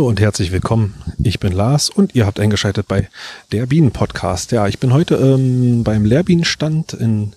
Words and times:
Hallo 0.00 0.08
und 0.08 0.18
herzlich 0.18 0.50
willkommen. 0.50 0.94
Ich 1.22 1.40
bin 1.40 1.52
Lars 1.52 1.90
und 1.90 2.14
ihr 2.14 2.24
habt 2.24 2.40
eingeschaltet 2.40 2.88
bei 2.88 3.10
der 3.52 3.66
Bienen-Podcast. 3.66 4.50
Ja, 4.50 4.66
ich 4.66 4.78
bin 4.78 4.94
heute 4.94 5.16
ähm, 5.16 5.84
beim 5.84 6.06
Lehrbienenstand 6.06 6.94
in 6.94 7.34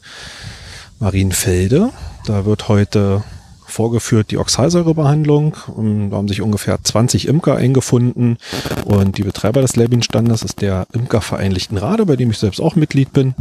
Marienfelde. 1.01 1.89
Da 2.25 2.45
wird 2.45 2.69
heute 2.69 3.21
vorgeführt 3.65 4.31
die 4.31 4.37
Oxalsäurebehandlung. 4.37 5.57
Ähm, 5.77 6.09
da 6.09 6.15
haben 6.15 6.29
sich 6.29 6.41
ungefähr 6.41 6.81
20 6.81 7.27
Imker 7.27 7.57
eingefunden 7.57 8.37
und 8.85 9.17
die 9.17 9.23
Betreiber 9.23 9.59
des 9.59 9.75
Lehrbienenstandes 9.75 10.41
ist 10.43 10.61
der 10.61 10.87
Imkerverein 10.93 11.51
Lichtenrade, 11.51 12.05
bei 12.05 12.15
dem 12.15 12.31
ich 12.31 12.37
selbst 12.37 12.61
auch 12.61 12.77
Mitglied 12.77 13.11
bin. 13.11 13.35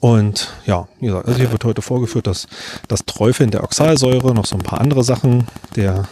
Und 0.00 0.52
ja, 0.66 0.88
wie 0.98 1.06
gesagt, 1.06 1.28
also 1.28 1.38
hier 1.38 1.52
wird 1.52 1.64
heute 1.64 1.82
vorgeführt, 1.82 2.26
dass 2.26 2.48
das 2.88 3.04
Träufeln 3.04 3.52
der 3.52 3.62
Oxalsäure, 3.62 4.34
noch 4.34 4.46
so 4.46 4.56
ein 4.56 4.62
paar 4.62 4.80
andere 4.80 5.04
Sachen. 5.04 5.46
Der 5.76 6.08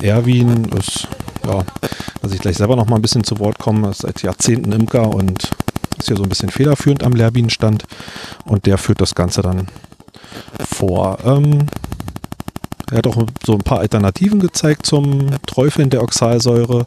Erwin 0.00 0.64
ist, 0.78 1.08
ja, 1.46 1.64
dass 2.22 2.32
ich 2.32 2.40
gleich 2.40 2.56
selber 2.56 2.76
noch 2.76 2.86
mal 2.86 2.96
ein 2.96 3.02
bisschen 3.02 3.24
zu 3.24 3.38
Wort 3.38 3.58
komme, 3.58 3.90
ist 3.90 4.02
seit 4.02 4.22
Jahrzehnten 4.22 4.72
Imker 4.72 5.08
und 5.08 5.50
ist 5.98 6.08
hier 6.08 6.16
so 6.16 6.22
ein 6.22 6.28
bisschen 6.28 6.50
federführend 6.50 7.02
am 7.02 7.14
Lehrbienenstand 7.14 7.84
und 8.44 8.66
der 8.66 8.78
führt 8.78 9.00
das 9.00 9.14
Ganze 9.14 9.42
dann 9.42 9.68
vor. 10.58 11.18
Ähm, 11.24 11.66
er 12.90 12.98
hat 12.98 13.06
auch 13.08 13.26
so 13.44 13.54
ein 13.54 13.62
paar 13.62 13.80
Alternativen 13.80 14.38
gezeigt 14.38 14.86
zum 14.86 15.30
Träufeln 15.46 15.90
der 15.90 16.02
Oxalsäure. 16.02 16.86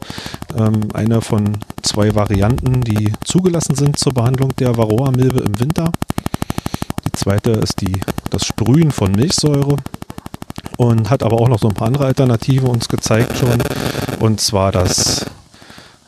Ähm, 0.56 0.88
eine 0.94 1.20
von 1.20 1.58
zwei 1.82 2.14
Varianten, 2.14 2.80
die 2.80 3.12
zugelassen 3.22 3.74
sind 3.74 3.98
zur 3.98 4.14
Behandlung 4.14 4.54
der 4.56 4.76
Varroa-Milbe 4.76 5.40
im 5.40 5.60
Winter. 5.60 5.92
Die 7.06 7.12
zweite 7.12 7.50
ist 7.50 7.82
die, 7.82 8.00
das 8.30 8.46
Sprühen 8.46 8.92
von 8.92 9.12
Milchsäure 9.12 9.76
und 10.80 11.10
hat 11.10 11.22
aber 11.22 11.38
auch 11.38 11.48
noch 11.48 11.58
so 11.58 11.68
ein 11.68 11.74
paar 11.74 11.88
andere 11.88 12.06
Alternativen 12.06 12.66
uns 12.66 12.88
gezeigt 12.88 13.36
schon. 13.36 13.62
Und 14.18 14.40
zwar 14.40 14.72
das 14.72 15.26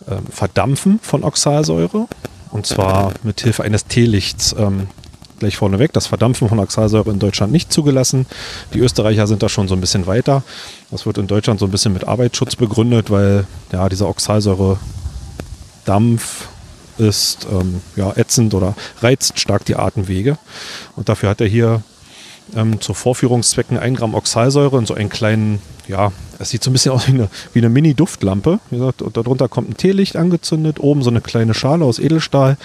ähm, 0.09 0.25
Verdampfen 0.31 0.98
von 1.03 1.25
Oxalsäure. 1.25 2.06
Und 2.51 2.64
zwar 2.64 3.12
mit 3.23 3.42
Hilfe 3.42 3.64
eines 3.64 3.84
Teelichts. 3.84 4.56
Ähm, 4.59 4.87
gleich 5.41 5.59
vorneweg, 5.59 5.92
das 5.92 6.06
Verdampfen 6.06 6.48
von 6.48 6.59
Oxalsäure 6.59 7.11
in 7.11 7.19
Deutschland 7.19 7.53
nicht 7.53 7.70
zugelassen. 7.70 8.25
Die 8.73 8.79
Österreicher 8.79 9.27
sind 9.27 9.42
da 9.42 9.51
schon 9.51 9.69
so 9.69 9.75
ein 9.75 9.83
bisschen 9.83 10.06
weiter. 10.06 10.42
Das 10.91 11.05
wird 11.05 11.19
in 11.19 11.27
Deutschland 11.27 11.61
so 11.61 11.67
ein 11.67 11.70
bisschen 11.70 11.92
mit 11.92 12.09
Arbeitsschutz 12.09 12.57
begründet, 12.57 13.11
weil 13.11 13.47
ja 13.73 13.91
dieser 13.91 14.09
Oxalsäure-Dampf 14.09 16.48
ist 16.97 17.47
ähm, 17.53 17.83
ja, 17.95 18.17
ätzend 18.17 18.55
oder 18.55 18.75
reizt 19.03 19.39
stark 19.39 19.67
die 19.67 19.77
Atemwege. 19.77 20.39
Und 20.97 21.11
dafür 21.11 21.29
hat 21.29 21.42
er 21.42 21.47
hier 21.47 21.83
ähm, 22.55 22.81
zu 22.81 22.95
Vorführungszwecken 22.95 23.78
1 23.78 23.98
Gramm 23.98 24.14
Oxalsäure 24.14 24.78
in 24.78 24.86
so 24.86 24.95
einen 24.95 25.08
kleinen, 25.08 25.61
ja, 25.89 26.12
es 26.39 26.50
sieht 26.50 26.62
so 26.62 26.70
ein 26.70 26.72
bisschen 26.72 26.92
aus 26.92 27.06
wie 27.06 27.12
eine, 27.12 27.28
wie 27.53 27.61
eine 27.61 27.69
Mini-Duftlampe. 27.69 28.61
Wie 28.70 28.78
gesagt, 28.78 29.03
und 29.03 29.17
darunter 29.17 29.48
kommt 29.48 29.70
ein 29.70 29.77
Teelicht 29.77 30.17
angezündet, 30.17 30.80
oben 30.80 31.03
so 31.03 31.11
eine 31.11 31.20
kleine 31.20 31.55
Schale 31.55 31.84
aus 31.84 31.98
Edelstahl 31.98 32.56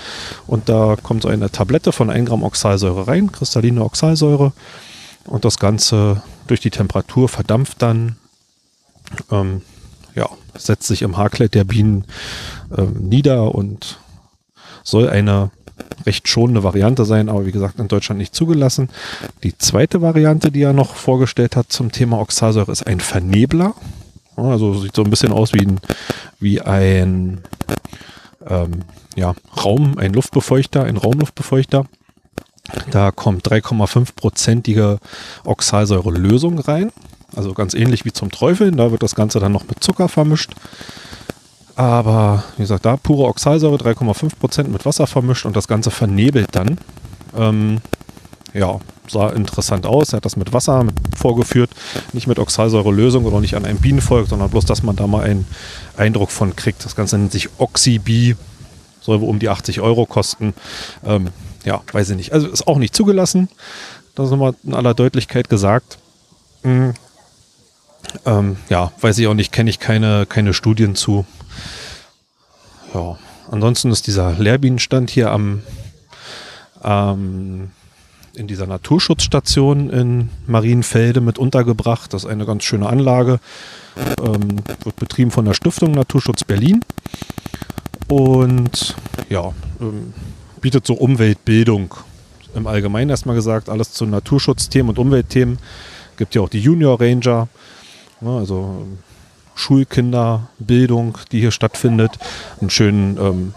und 0.48 0.70
da 0.70 0.96
kommt 1.02 1.24
so 1.24 1.28
eine 1.30 1.52
Tablette 1.52 1.92
von 1.92 2.10
1 2.10 2.28
Gramm 2.28 2.44
Oxalsäure 2.44 3.08
rein, 3.08 3.32
kristalline 3.32 3.84
Oxalsäure 3.84 4.54
und 5.26 5.46
das 5.46 5.60
Ganze 5.60 6.22
durch 6.48 6.60
die 6.60 6.72
Temperatur 6.72 7.30
verdampft 7.30 7.82
dann. 7.82 8.16
Ähm, 9.32 9.62
ja, 10.16 10.28
setzt 10.58 10.88
sich 10.88 11.04
im 11.04 11.18
Haarkleid 11.18 11.54
der 11.54 11.64
Bienen 11.64 12.06
ähm, 12.76 12.94
nieder 13.08 13.54
und 13.54 14.00
soll 14.84 15.10
eine 15.10 15.52
recht 16.06 16.28
schonende 16.28 16.64
Variante 16.64 17.06
sein, 17.06 17.30
aber 17.30 17.46
wie 17.46 17.52
gesagt 17.52 17.80
in 17.80 17.88
Deutschland 17.88 18.20
nicht 18.20 18.34
zugelassen. 18.34 18.90
Die 19.44 19.58
zweite 19.58 20.02
Variante, 20.02 20.52
die 20.52 20.62
er 20.62 20.74
noch 20.74 20.96
vorgestellt 20.96 21.56
hat 21.56 21.72
zum 21.72 21.92
Thema 21.92 22.20
Oxalsäure, 22.20 22.72
ist 22.72 22.88
ein 22.88 23.00
Vernebler. 23.00 23.74
Also 24.36 24.76
sieht 24.76 24.96
so 24.96 25.04
ein 25.04 25.10
bisschen 25.10 25.32
aus 25.32 25.54
wie 25.54 25.66
ein, 25.66 25.80
wie 26.40 26.62
ein 26.62 27.42
ähm, 28.48 28.84
ja, 29.16 29.34
Raum, 29.64 29.98
ein 29.98 30.14
Luftbefeuchter, 30.14 30.84
ein 30.84 30.98
Raumluftbefeuchter. 30.98 31.86
Da 32.92 33.12
kommt 33.12 33.48
3,5-prozentige 33.48 35.00
Oxalsäure-Lösung 35.46 36.60
rein. 36.60 36.92
Also 37.36 37.54
ganz 37.54 37.74
ähnlich 37.74 38.06
wie 38.06 38.14
zum 38.14 38.32
Träufeln. 38.32 38.78
Da 38.78 38.92
wird 38.92 39.04
das 39.04 39.16
Ganze 39.16 39.40
dann 39.40 39.52
noch 39.52 39.68
mit 39.68 39.84
Zucker 39.84 40.10
vermischt. 40.10 40.52
Aber 41.78 42.44
wie 42.56 42.64
gesagt, 42.64 42.86
da 42.86 42.98
pure 42.98 43.28
Oxalsäure, 43.28 43.78
3,5% 43.78 44.68
mit 44.68 44.84
Wasser 44.86 45.06
vermischt 45.06 45.46
und 45.46 45.56
das 45.56 45.68
Ganze 45.68 45.92
vernebelt 45.92 46.50
dann. 46.54 46.80
Ähm, 47.38 47.82
ja, 48.52 48.80
sah 49.08 49.30
interessant 49.30 49.86
aus. 49.86 50.12
Er 50.12 50.18
hat 50.18 50.26
das 50.26 50.38
mit 50.38 50.54
Wasser 50.54 50.88
vorgeführt, 51.16 51.70
nicht 52.14 52.26
mit 52.26 52.40
Oxalsäure-Lösung 52.40 53.26
oder 53.26 53.40
nicht 53.40 53.56
an 53.56 53.64
einem 53.64 53.78
Bienenvolk, 53.78 54.28
sondern 54.28 54.50
bloß, 54.50 54.66
dass 54.66 54.82
man 54.82 54.96
da 54.96 55.06
mal 55.06 55.24
einen 55.24 55.46
Eindruck 55.96 56.32
von 56.32 56.56
kriegt. 56.56 56.84
Das 56.84 56.96
Ganze 56.96 57.20
nennt 57.20 57.32
sich 57.32 57.48
Oxybi, 57.60 58.36
soll 59.00 59.22
wohl 59.22 59.30
um 59.30 59.38
die 59.38 59.50
80 59.50 59.80
Euro 59.80 60.08
kosten. 60.08 60.56
Ähm, 61.06 61.28
ja, 61.64 61.82
weiß 61.92 62.10
ich 62.10 62.16
nicht. 62.16 62.34
Also 62.34 62.48
ist 62.48 62.68
auch 62.68 62.80
nicht 62.80 62.96
zugelassen. 62.96 63.50
Das 64.16 64.26
ist 64.26 64.32
nochmal 64.32 64.56
in 64.64 64.74
aller 64.74 64.96
Deutlichkeit 64.96 65.48
gesagt. 65.48 66.00
Hm. 66.64 66.96
Ähm, 68.26 68.58
ja, 68.70 68.92
weiß 69.02 69.18
ich 69.18 69.28
auch 69.28 69.34
nicht, 69.34 69.52
kenne 69.52 69.70
ich 69.70 69.80
keine, 69.80 70.26
keine 70.26 70.54
Studien 70.54 70.96
zu 70.96 71.26
ja, 72.94 73.18
ansonsten 73.52 73.92
ist 73.92 74.08
dieser 74.08 74.34
Lehrbienenstand 74.34 75.10
hier 75.10 75.32
am, 75.32 75.62
ähm, 76.84 77.72
in 78.34 78.48
dieser 78.48 78.68
Naturschutzstation 78.68 79.90
in 79.90 80.30
Marienfelde 80.46 81.22
mit 81.22 81.38
untergebracht. 81.38 82.14
Das 82.14 82.24
ist 82.24 82.30
eine 82.30 82.46
ganz 82.46 82.64
schöne 82.64 82.88
Anlage. 82.88 83.40
Ähm, 84.22 84.58
wird 84.84 84.96
betrieben 84.98 85.32
von 85.32 85.46
der 85.46 85.54
Stiftung 85.54 85.92
Naturschutz 85.92 86.44
Berlin. 86.44 86.82
Und 88.08 88.96
ja, 89.30 89.54
ähm, 89.82 90.14
bietet 90.62 90.86
so 90.86 90.94
Umweltbildung 90.94 91.94
im 92.56 92.68
Allgemeinen 92.68 93.10
erstmal 93.10 93.36
gesagt, 93.36 93.70
alles 93.70 93.92
zu 93.92 94.06
Naturschutzthemen 94.06 94.90
und 94.90 95.00
Umweltthemen. 95.00 95.58
Gibt 96.16 96.36
ja 96.36 96.42
auch 96.42 96.50
die 96.50 96.62
Junior 96.62 97.00
Ranger, 97.00 97.48
also 98.22 98.86
Schulkinderbildung, 99.56 101.18
die 101.32 101.40
hier 101.40 101.52
stattfindet. 101.52 102.12
Einen 102.60 102.70
schönen 102.70 103.18
ähm, 103.18 103.54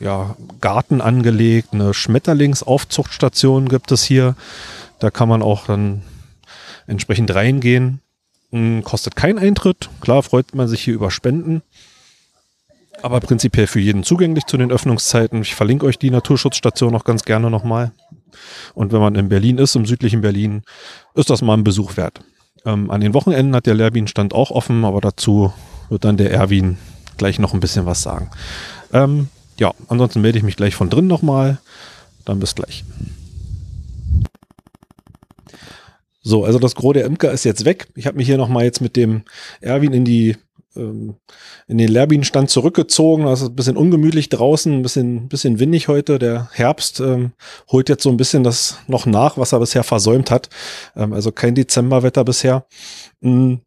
ja, 0.00 0.36
Garten 0.60 1.00
angelegt, 1.00 1.68
eine 1.72 1.94
Schmetterlingsaufzuchtstation 1.94 3.68
gibt 3.68 3.92
es 3.92 4.02
hier. 4.02 4.34
Da 4.98 5.10
kann 5.10 5.28
man 5.28 5.42
auch 5.42 5.66
dann 5.66 6.02
entsprechend 6.86 7.34
reingehen. 7.34 8.00
Hm, 8.50 8.82
kostet 8.84 9.16
kein 9.16 9.38
Eintritt. 9.38 9.90
Klar 10.00 10.22
freut 10.22 10.54
man 10.54 10.68
sich 10.68 10.82
hier 10.82 10.94
über 10.94 11.10
Spenden. 11.10 11.62
Aber 13.00 13.20
prinzipiell 13.20 13.66
für 13.66 13.80
jeden 13.80 14.04
zugänglich 14.04 14.46
zu 14.46 14.56
den 14.56 14.70
Öffnungszeiten. 14.70 15.42
Ich 15.42 15.54
verlinke 15.54 15.86
euch 15.86 15.98
die 15.98 16.10
Naturschutzstation 16.10 16.94
auch 16.94 17.04
ganz 17.04 17.24
gerne 17.24 17.50
nochmal. 17.50 17.92
Und 18.74 18.92
wenn 18.92 19.00
man 19.00 19.14
in 19.14 19.28
Berlin 19.28 19.58
ist, 19.58 19.74
im 19.74 19.86
südlichen 19.86 20.20
Berlin, 20.20 20.62
ist 21.14 21.30
das 21.30 21.42
mal 21.42 21.54
ein 21.54 21.64
Besuch 21.64 21.96
wert. 21.96 22.20
Ähm, 22.64 22.90
an 22.90 23.00
den 23.00 23.14
Wochenenden 23.14 23.54
hat 23.54 23.66
der 23.66 23.74
Lehrbienenstand 23.74 24.34
auch 24.34 24.50
offen, 24.50 24.84
aber 24.84 25.00
dazu 25.00 25.52
wird 25.88 26.04
dann 26.04 26.16
der 26.16 26.30
Erwin 26.30 26.78
gleich 27.16 27.38
noch 27.38 27.54
ein 27.54 27.60
bisschen 27.60 27.86
was 27.86 28.02
sagen. 28.02 28.30
Ähm, 28.92 29.28
ja, 29.58 29.72
ansonsten 29.88 30.20
melde 30.20 30.38
ich 30.38 30.44
mich 30.44 30.56
gleich 30.56 30.74
von 30.74 30.90
drin 30.90 31.06
nochmal. 31.06 31.58
Dann 32.24 32.38
bis 32.38 32.54
gleich. 32.54 32.84
So, 36.22 36.44
also 36.44 36.60
das 36.60 36.76
Gros 36.76 36.94
der 36.94 37.04
Imker 37.04 37.32
ist 37.32 37.44
jetzt 37.44 37.64
weg. 37.64 37.88
Ich 37.96 38.06
habe 38.06 38.16
mich 38.16 38.26
hier 38.26 38.38
nochmal 38.38 38.64
jetzt 38.64 38.80
mit 38.80 38.94
dem 38.94 39.22
Erwin 39.60 39.92
in 39.92 40.04
die 40.04 40.36
ähm, 40.76 41.16
in 41.66 41.78
den 41.78 41.88
Lehrbienenstand 41.88 42.50
zurückgezogen. 42.50 43.26
Ist 43.26 43.42
ein 43.42 43.54
bisschen 43.54 43.76
ungemütlich 43.76 44.28
draußen, 44.28 44.72
ein 44.72 44.82
bisschen, 44.82 45.28
bisschen 45.28 45.58
windig 45.58 45.88
heute. 45.88 46.18
Der 46.18 46.48
Herbst 46.52 47.00
ähm, 47.00 47.32
holt 47.70 47.88
jetzt 47.88 48.02
so 48.02 48.10
ein 48.10 48.16
bisschen 48.16 48.44
das 48.44 48.78
noch 48.86 49.06
nach, 49.06 49.38
was 49.38 49.52
er 49.52 49.60
bisher 49.60 49.84
versäumt 49.84 50.30
hat. 50.30 50.48
Ähm, 50.96 51.12
also 51.12 51.32
kein 51.32 51.54
Dezemberwetter 51.54 52.24
bisher. 52.24 52.66
Mhm. 53.20 53.60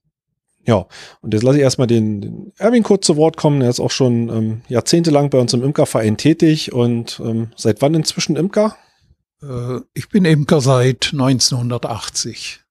Ja, 0.68 0.88
und 1.22 1.34
jetzt 1.34 1.44
lasse 1.44 1.58
ich 1.58 1.64
erstmal 1.64 1.88
den, 1.88 2.22
den 2.22 2.54
Erwin 2.58 2.82
kurz 2.82 3.06
zu 3.06 3.18
Wort 3.18 3.38
kommen. 3.38 3.62
Er 3.62 3.70
ist 3.70 3.80
auch 3.80 3.92
schon 3.92 4.30
ähm, 4.30 4.62
jahrzehntelang 4.68 5.30
bei 5.30 5.40
uns 5.40 5.54
im 5.54 5.64
Imkerverein 5.64 6.18
tätig. 6.18 6.74
Und 6.74 7.22
ähm, 7.24 7.52
seit 7.56 7.82
wann 7.82 7.94
inzwischen 7.94 8.36
Imker? 8.36 8.76
Äh, 9.44 9.82
ich 9.94 10.10
bin 10.10 10.26
Imker 10.26 10.62
seit 10.62 11.12
1980. 11.14 12.65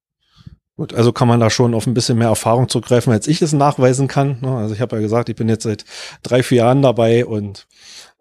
Gut, 0.76 0.92
also 0.92 1.12
kann 1.12 1.28
man 1.28 1.38
da 1.38 1.50
schon 1.50 1.72
auf 1.72 1.86
ein 1.86 1.94
bisschen 1.94 2.18
mehr 2.18 2.28
Erfahrung 2.28 2.68
zurückgreifen, 2.68 3.12
als 3.12 3.28
ich 3.28 3.40
es 3.40 3.52
nachweisen 3.52 4.08
kann. 4.08 4.38
Ne? 4.40 4.56
Also 4.56 4.74
ich 4.74 4.80
habe 4.80 4.96
ja 4.96 5.02
gesagt, 5.02 5.28
ich 5.28 5.36
bin 5.36 5.48
jetzt 5.48 5.62
seit 5.62 5.84
drei, 6.24 6.42
vier 6.42 6.58
Jahren 6.58 6.82
dabei 6.82 7.24
und 7.24 7.66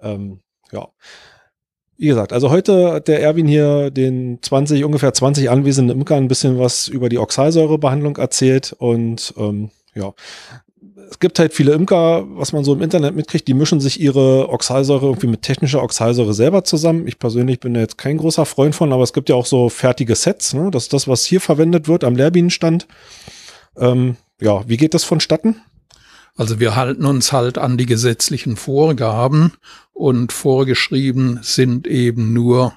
ähm, 0.02 0.40
ja. 0.72 0.88
Wie 1.98 2.08
gesagt, 2.08 2.34
also 2.34 2.50
heute 2.50 2.94
hat 2.94 3.08
der 3.08 3.22
Erwin 3.22 3.48
hier 3.48 3.90
den 3.90 4.40
20, 4.42 4.84
ungefähr 4.84 5.14
20 5.14 5.50
anwesenden 5.50 6.00
Imkern 6.00 6.24
ein 6.24 6.28
bisschen 6.28 6.60
was 6.60 6.88
über 6.88 7.10
die 7.10 7.20
Oxalsäurebehandlung 7.20 8.18
erzählt 8.18 8.74
und 8.78 9.34
ähm, 9.38 9.72
ja, 9.96 10.14
es 11.10 11.20
gibt 11.20 11.40
halt 11.40 11.54
viele 11.54 11.74
Imker, 11.74 12.26
was 12.38 12.54
man 12.54 12.64
so 12.64 12.74
im 12.74 12.82
Internet 12.82 13.16
mitkriegt, 13.16 13.48
die 13.48 13.54
mischen 13.54 13.80
sich 13.80 14.00
ihre 14.00 14.50
Oxalsäure 14.50 15.06
irgendwie 15.06 15.28
mit 15.28 15.42
technischer 15.42 15.84
Oxalsäure 15.84 16.34
selber 16.34 16.64
zusammen. 16.64 17.08
Ich 17.08 17.20
persönlich 17.20 17.60
bin 17.60 17.76
jetzt 17.76 17.98
kein 17.98 18.18
großer 18.18 18.46
Freund 18.46 18.76
von, 18.76 18.92
aber 18.94 19.04
es 19.04 19.14
gibt 19.14 19.30
ja 19.30 19.36
auch 19.36 19.46
so 19.46 19.70
fertige 19.70 20.16
Sets. 20.16 20.54
Ne? 20.54 20.72
Das 20.72 20.84
ist 20.84 20.94
das, 20.94 21.08
was 21.08 21.26
hier 21.26 21.42
verwendet 21.42 21.88
wird 21.88 22.04
am 22.04 22.16
Lehrbienenstand. 22.16 22.88
Ähm, 23.78 24.18
ja, 24.42 24.68
wie 24.68 24.78
geht 24.78 24.94
das 24.94 25.04
vonstatten? 25.04 25.62
Also 26.36 26.60
wir 26.60 26.76
halten 26.76 27.06
uns 27.06 27.32
halt 27.32 27.58
an 27.58 27.78
die 27.78 27.86
gesetzlichen 27.86 28.56
Vorgaben 28.56 29.54
und 29.94 30.32
vorgeschrieben 30.32 31.40
sind 31.44 31.88
eben 31.88 32.34
nur 32.34 32.74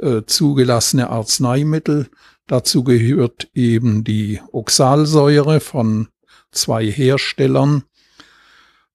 äh, 0.00 0.22
zugelassene 0.26 1.08
Arzneimittel. 1.10 2.08
Dazu 2.48 2.84
gehört 2.84 3.48
eben 3.54 4.02
die 4.02 4.40
Oxalsäure 4.52 5.60
von 5.60 6.08
zwei 6.56 6.86
Herstellern 6.90 7.84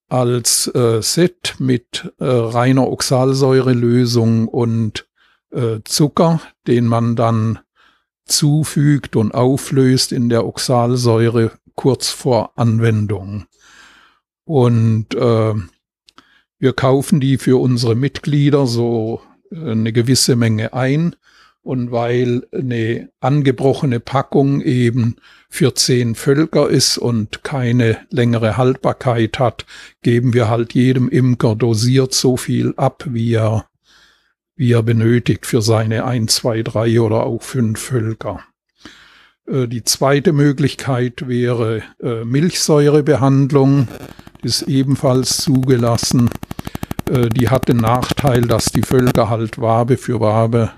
als 0.09 0.67
äh, 0.67 1.01
Set 1.01 1.55
mit 1.59 2.13
äh, 2.19 2.25
reiner 2.25 2.87
Oxalsäurelösung 2.89 4.47
und 4.47 5.07
äh, 5.51 5.79
Zucker, 5.85 6.41
den 6.67 6.87
man 6.87 7.15
dann 7.15 7.59
zufügt 8.25 9.15
und 9.15 9.33
auflöst 9.33 10.11
in 10.11 10.29
der 10.29 10.45
Oxalsäure 10.45 11.51
kurz 11.75 12.09
vor 12.09 12.57
Anwendung. 12.57 13.45
Und 14.43 15.15
äh, 15.15 15.53
wir 16.59 16.73
kaufen 16.73 17.19
die 17.19 17.37
für 17.37 17.59
unsere 17.59 17.95
Mitglieder 17.95 18.67
so 18.67 19.21
äh, 19.51 19.71
eine 19.71 19.93
gewisse 19.93 20.35
Menge 20.35 20.73
ein. 20.73 21.15
Und 21.63 21.91
weil 21.91 22.47
eine 22.51 23.09
angebrochene 23.19 23.99
Packung 23.99 24.61
eben 24.61 25.17
für 25.47 25.75
zehn 25.75 26.15
Völker 26.15 26.69
ist 26.69 26.97
und 26.97 27.43
keine 27.43 27.99
längere 28.09 28.57
Haltbarkeit 28.57 29.37
hat, 29.37 29.65
geben 30.01 30.33
wir 30.33 30.49
halt 30.49 30.73
jedem 30.73 31.07
Imker 31.07 31.55
dosiert 31.55 32.13
so 32.13 32.35
viel 32.35 32.73
ab, 32.77 33.03
wie 33.09 33.33
er, 33.33 33.67
wie 34.55 34.71
er 34.71 34.81
benötigt 34.81 35.45
für 35.45 35.61
seine 35.61 36.05
ein, 36.05 36.27
zwei, 36.27 36.63
drei 36.63 36.99
oder 36.99 37.25
auch 37.25 37.43
fünf 37.43 37.79
Völker. 37.79 38.41
Äh, 39.47 39.67
die 39.67 39.83
zweite 39.83 40.33
Möglichkeit 40.33 41.27
wäre 41.27 41.83
äh, 42.01 42.23
Milchsäurebehandlung, 42.23 43.87
ist 44.41 44.63
ebenfalls 44.63 45.37
zugelassen. 45.37 46.29
Äh, 47.09 47.29
die 47.29 47.49
hat 47.49 47.67
den 47.67 47.77
Nachteil, 47.77 48.41
dass 48.41 48.65
die 48.65 48.83
Völker 48.83 49.29
halt 49.29 49.59
Wabe 49.59 49.97
für 49.97 50.19
Wabe 50.19 50.71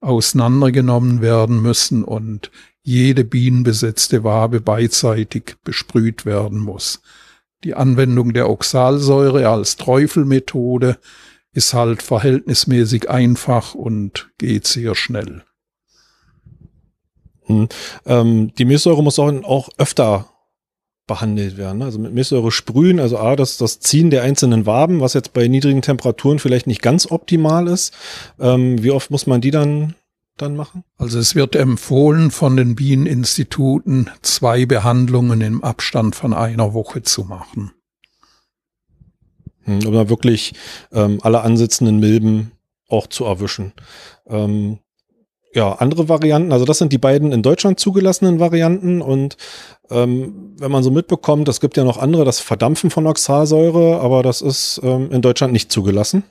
auseinandergenommen 0.00 1.20
werden 1.20 1.60
müssen 1.60 2.04
und 2.04 2.50
jede 2.82 3.24
bienenbesetzte 3.24 4.24
Wabe 4.24 4.60
beidseitig 4.60 5.56
besprüht 5.64 6.24
werden 6.24 6.58
muss. 6.58 7.02
Die 7.64 7.74
Anwendung 7.74 8.32
der 8.32 8.48
Oxalsäure 8.48 9.48
als 9.48 9.76
Träufelmethode 9.76 10.98
ist 11.52 11.74
halt 11.74 12.02
verhältnismäßig 12.02 13.10
einfach 13.10 13.74
und 13.74 14.30
geht 14.38 14.66
sehr 14.66 14.94
schnell. 14.94 15.42
Hm. 17.46 17.68
Ähm, 18.06 18.54
die 18.54 18.64
Milchsäure 18.64 19.02
muss 19.02 19.18
auch, 19.18 19.32
auch 19.42 19.68
öfter 19.78 20.30
behandelt 21.08 21.56
werden. 21.56 21.82
Also 21.82 21.98
mit 21.98 22.14
Milchsäure 22.14 22.52
sprühen, 22.52 23.00
also 23.00 23.18
A, 23.18 23.34
das, 23.34 23.56
das 23.56 23.80
Ziehen 23.80 24.10
der 24.10 24.22
einzelnen 24.22 24.66
Waben, 24.66 25.00
was 25.00 25.14
jetzt 25.14 25.32
bei 25.32 25.48
niedrigen 25.48 25.82
Temperaturen 25.82 26.38
vielleicht 26.38 26.68
nicht 26.68 26.82
ganz 26.82 27.10
optimal 27.10 27.66
ist. 27.66 27.92
Ähm, 28.38 28.80
wie 28.80 28.92
oft 28.92 29.10
muss 29.10 29.26
man 29.26 29.40
die 29.40 29.50
dann, 29.50 29.96
dann 30.36 30.54
machen? 30.54 30.84
Also 30.96 31.18
es 31.18 31.34
wird 31.34 31.56
empfohlen 31.56 32.30
von 32.30 32.56
den 32.56 32.76
Bieneninstituten, 32.76 34.10
zwei 34.22 34.66
Behandlungen 34.66 35.40
im 35.40 35.64
Abstand 35.64 36.14
von 36.14 36.32
einer 36.32 36.74
Woche 36.74 37.02
zu 37.02 37.24
machen. 37.24 37.72
Hm, 39.64 39.84
um 39.84 39.92
da 39.92 40.08
wirklich 40.08 40.54
ähm, 40.92 41.18
alle 41.22 41.40
ansitzenden 41.40 41.98
Milben 41.98 42.52
auch 42.88 43.08
zu 43.08 43.24
erwischen. 43.24 43.72
Ähm, 44.26 44.78
ja, 45.54 45.72
andere 45.72 46.08
Varianten, 46.08 46.52
also 46.52 46.64
das 46.64 46.78
sind 46.78 46.92
die 46.92 46.98
beiden 46.98 47.32
in 47.32 47.42
Deutschland 47.42 47.80
zugelassenen 47.80 48.38
Varianten 48.38 49.00
und 49.00 49.36
ähm, 49.90 50.54
wenn 50.58 50.70
man 50.70 50.82
so 50.82 50.90
mitbekommt, 50.90 51.48
es 51.48 51.60
gibt 51.60 51.76
ja 51.76 51.84
noch 51.84 51.98
andere, 51.98 52.24
das 52.24 52.40
Verdampfen 52.40 52.90
von 52.90 53.06
Oxalsäure, 53.06 54.00
aber 54.00 54.22
das 54.22 54.42
ist 54.42 54.80
ähm, 54.82 55.10
in 55.10 55.22
Deutschland 55.22 55.52
nicht 55.52 55.72
zugelassen. 55.72 56.24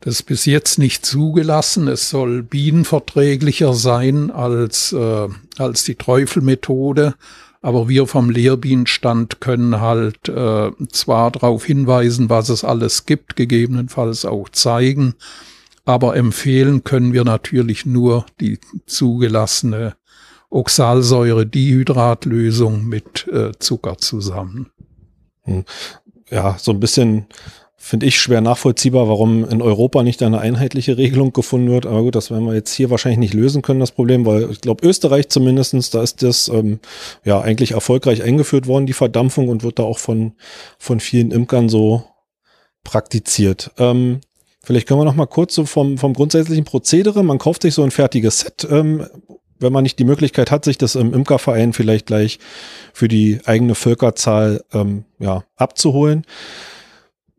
Das 0.00 0.14
ist 0.14 0.22
bis 0.24 0.44
jetzt 0.44 0.78
nicht 0.78 1.04
zugelassen. 1.04 1.88
Es 1.88 2.08
soll 2.08 2.42
bienenverträglicher 2.42 3.74
sein 3.74 4.30
als, 4.30 4.92
äh, 4.92 5.28
als 5.58 5.84
die 5.84 5.96
Träufelmethode. 5.96 7.14
Aber 7.60 7.88
wir 7.88 8.06
vom 8.06 8.30
Lehrbienenstand 8.30 9.40
können 9.40 9.80
halt 9.80 10.28
äh, 10.28 10.70
zwar 10.92 11.32
darauf 11.32 11.64
hinweisen, 11.64 12.30
was 12.30 12.48
es 12.48 12.62
alles 12.62 13.04
gibt, 13.04 13.34
gegebenenfalls 13.34 14.24
auch 14.24 14.48
zeigen, 14.48 15.14
aber 15.84 16.14
empfehlen 16.14 16.84
können 16.84 17.12
wir 17.12 17.24
natürlich 17.24 17.84
nur 17.84 18.26
die 18.40 18.60
zugelassene 18.86 19.96
Oxalsäure-Dihydrat-Lösung 20.50 22.84
mit 22.84 23.26
äh, 23.28 23.52
Zucker 23.58 23.98
zusammen. 23.98 24.70
Hm. 25.42 25.64
Ja, 26.30 26.56
so 26.58 26.72
ein 26.72 26.80
bisschen 26.80 27.26
finde 27.80 28.06
ich 28.06 28.20
schwer 28.20 28.40
nachvollziehbar, 28.40 29.08
warum 29.08 29.48
in 29.48 29.62
Europa 29.62 30.02
nicht 30.02 30.22
eine 30.22 30.40
einheitliche 30.40 30.98
Regelung 30.98 31.32
gefunden 31.32 31.70
wird. 31.70 31.86
Aber 31.86 32.02
gut, 32.02 32.16
das 32.16 32.30
werden 32.30 32.44
wir 32.44 32.54
jetzt 32.54 32.74
hier 32.74 32.90
wahrscheinlich 32.90 33.18
nicht 33.18 33.34
lösen 33.34 33.62
können, 33.62 33.80
das 33.80 33.92
Problem, 33.92 34.26
weil 34.26 34.50
ich 34.50 34.60
glaube, 34.60 34.86
Österreich 34.86 35.28
zumindestens, 35.28 35.90
da 35.90 36.02
ist 36.02 36.22
das 36.22 36.48
ähm, 36.48 36.80
ja 37.24 37.40
eigentlich 37.40 37.72
erfolgreich 37.72 38.22
eingeführt 38.22 38.66
worden, 38.66 38.86
die 38.86 38.92
Verdampfung, 38.92 39.48
und 39.48 39.62
wird 39.62 39.78
da 39.78 39.84
auch 39.84 39.98
von, 39.98 40.32
von 40.78 41.00
vielen 41.00 41.30
Imkern 41.30 41.68
so 41.68 42.04
praktiziert. 42.84 43.70
Ähm, 43.78 44.20
Vielleicht 44.68 44.86
können 44.86 45.00
wir 45.00 45.06
noch 45.06 45.14
mal 45.14 45.24
kurz 45.24 45.54
so 45.54 45.64
vom, 45.64 45.96
vom 45.96 46.12
grundsätzlichen 46.12 46.66
Prozedere. 46.66 47.22
Man 47.22 47.38
kauft 47.38 47.62
sich 47.62 47.72
so 47.72 47.82
ein 47.84 47.90
fertiges 47.90 48.40
Set, 48.40 48.68
ähm, 48.70 49.06
wenn 49.60 49.72
man 49.72 49.82
nicht 49.82 49.98
die 49.98 50.04
Möglichkeit 50.04 50.50
hat, 50.50 50.64
sich 50.64 50.78
das 50.78 50.94
im 50.94 51.12
Imkerverein 51.12 51.72
vielleicht 51.72 52.06
gleich 52.06 52.38
für 52.92 53.08
die 53.08 53.40
eigene 53.44 53.74
Völkerzahl 53.74 54.64
ähm, 54.72 55.04
ja, 55.18 55.44
abzuholen. 55.56 56.24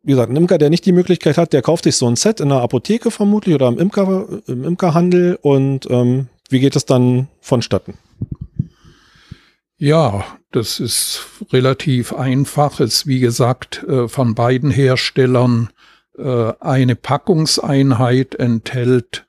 Wie 0.03 0.11
gesagt, 0.11 0.31
ein 0.31 0.35
Imker, 0.35 0.57
der 0.57 0.69
nicht 0.69 0.85
die 0.85 0.91
Möglichkeit 0.91 1.37
hat, 1.37 1.53
der 1.53 1.61
kauft 1.61 1.83
sich 1.83 1.95
so 1.95 2.07
ein 2.07 2.15
Set 2.15 2.39
in 2.39 2.49
der 2.49 2.61
Apotheke 2.61 3.11
vermutlich 3.11 3.55
oder 3.55 3.67
im, 3.67 3.77
Imker, 3.77 4.27
im 4.47 4.63
Imkerhandel 4.63 5.37
und 5.41 5.89
ähm, 5.89 6.27
wie 6.49 6.59
geht 6.59 6.75
es 6.75 6.85
dann 6.85 7.27
vonstatten? 7.41 7.95
Ja, 9.77 10.25
das 10.51 10.79
ist 10.79 11.25
relativ 11.53 12.11
einfach. 12.13 12.79
Es 12.79 12.95
ist 12.95 13.07
wie 13.07 13.19
gesagt 13.19 13.83
äh, 13.87 14.07
von 14.07 14.35
beiden 14.35 14.71
Herstellern 14.71 15.69
äh, 16.17 16.53
eine 16.59 16.95
Packungseinheit 16.95 18.35
enthält 18.35 19.25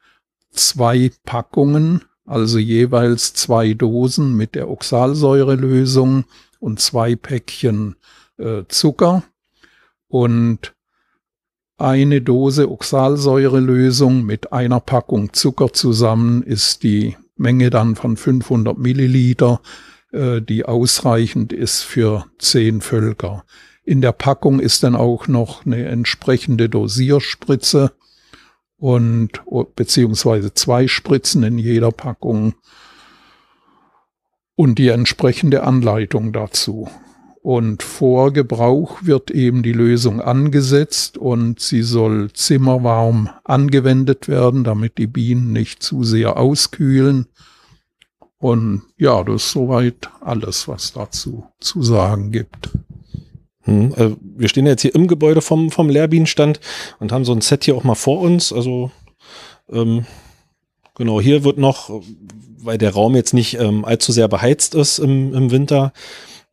zwei 0.51 1.13
Packungen, 1.25 2.05
also 2.31 2.59
jeweils 2.59 3.35
zwei 3.35 3.75
Dosen 3.75 4.37
mit 4.37 4.55
der 4.55 4.71
Oxalsäurelösung 4.71 6.25
und 6.61 6.79
zwei 6.79 7.17
Päckchen 7.17 7.97
äh, 8.39 8.63
Zucker 8.69 9.25
und 10.07 10.75
eine 11.77 12.23
Dose 12.23 12.71
Oxalsäurelösung 12.71 14.23
mit 14.23 14.53
einer 14.53 14.79
Packung 14.79 15.33
Zucker 15.33 15.73
zusammen 15.73 16.45
ist 16.45 16.85
die 16.85 17.17
Menge 17.37 17.69
dann 17.69 17.97
von 17.97 18.17
500 18.17 18.79
Milliliter, 18.79 19.61
äh, 20.13 20.41
die 20.41 20.65
ausreichend 20.65 21.53
ist 21.53 21.83
für 21.83 22.27
zehn 22.39 22.81
Völker. 22.81 23.45
In 23.83 24.03
der 24.03 24.13
Packung 24.13 24.61
ist 24.61 24.85
dann 24.85 24.95
auch 24.95 25.27
noch 25.27 25.67
eine 25.67 25.87
entsprechende 25.87 26.69
Dosierspritze 26.69 27.91
und 28.81 29.43
beziehungsweise 29.77 30.55
zwei 30.55 30.89
Spritzen 30.89 31.43
in 31.43 31.59
jeder 31.59 31.93
Packung 31.93 32.55
und 34.57 34.79
die 34.79 34.89
entsprechende 34.89 35.63
Anleitung 35.63 36.33
dazu. 36.33 36.89
Und 37.43 37.83
vor 37.83 38.33
Gebrauch 38.33 39.03
wird 39.03 39.31
eben 39.31 39.63
die 39.63 39.73
Lösung 39.73 40.21
angesetzt 40.21 41.19
und 41.19 41.61
sie 41.61 41.83
soll 41.83 42.33
zimmerwarm 42.33 43.31
angewendet 43.45 44.29
werden, 44.29 44.65
damit 44.65 44.99
die 44.99 45.07
Bienen 45.07 45.53
nicht 45.53 45.83
zu 45.83 46.03
sehr 46.03 46.39
auskühlen. 46.39 47.27
Und 48.39 48.83
ja, 48.97 49.23
das 49.25 49.45
ist 49.45 49.51
soweit 49.51 50.11
alles, 50.21 50.69
was 50.69 50.93
dazu 50.95 51.45
zu 51.61 51.83
sagen 51.83 52.31
gibt. 52.31 52.71
Hm, 53.65 53.95
also 53.97 54.17
wir 54.21 54.49
stehen 54.49 54.67
jetzt 54.67 54.83
hier 54.83 54.95
im 54.95 55.07
Gebäude 55.07 55.43
vom, 55.43 55.71
vom 55.71 55.89
Lehrbienenstand 55.89 56.61
und 56.99 57.13
haben 57.13 57.25
so 57.25 57.33
ein 57.33 57.41
Set 57.41 57.65
hier 57.65 57.77
auch 57.77 57.85
mal 57.85 57.95
vor 57.95 58.21
uns. 58.21 58.53
Also 58.53 58.91
ähm, 59.71 60.07
genau, 60.95 61.21
hier 61.21 61.45
wird 61.45 61.59
noch, 61.59 62.03
weil 62.59 62.79
der 62.79 62.93
Raum 62.93 63.15
jetzt 63.17 63.35
nicht 63.35 63.59
ähm, 63.59 63.85
allzu 63.85 64.13
sehr 64.13 64.29
beheizt 64.29 64.75
ist 64.75 64.99
im, 64.99 65.35
im 65.35 65.51
Winter, 65.51 65.93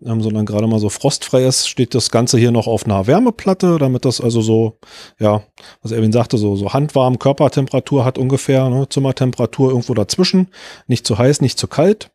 ähm, 0.05 0.21
sondern 0.21 0.45
gerade 0.45 0.67
mal 0.67 0.79
so 0.79 0.89
frostfrei 0.89 1.45
ist, 1.45 1.67
steht 1.67 1.95
das 1.95 2.11
Ganze 2.11 2.37
hier 2.37 2.51
noch 2.51 2.67
auf 2.67 2.85
einer 2.85 3.07
Wärmeplatte, 3.07 3.77
damit 3.79 4.05
das 4.05 4.21
also 4.21 4.41
so, 4.41 4.77
ja, 5.19 5.43
was 5.81 5.91
Erwin 5.91 6.11
sagte, 6.11 6.37
so, 6.37 6.55
so 6.55 6.73
handwarm 6.73 7.19
Körpertemperatur 7.19 8.05
hat 8.05 8.17
ungefähr, 8.17 8.69
ne, 8.69 8.87
Zimmertemperatur 8.89 9.69
irgendwo 9.69 9.93
dazwischen, 9.93 10.49
nicht 10.87 11.07
zu 11.07 11.17
heiß, 11.17 11.41
nicht 11.41 11.57
zu 11.57 11.67
kalt. 11.67 12.11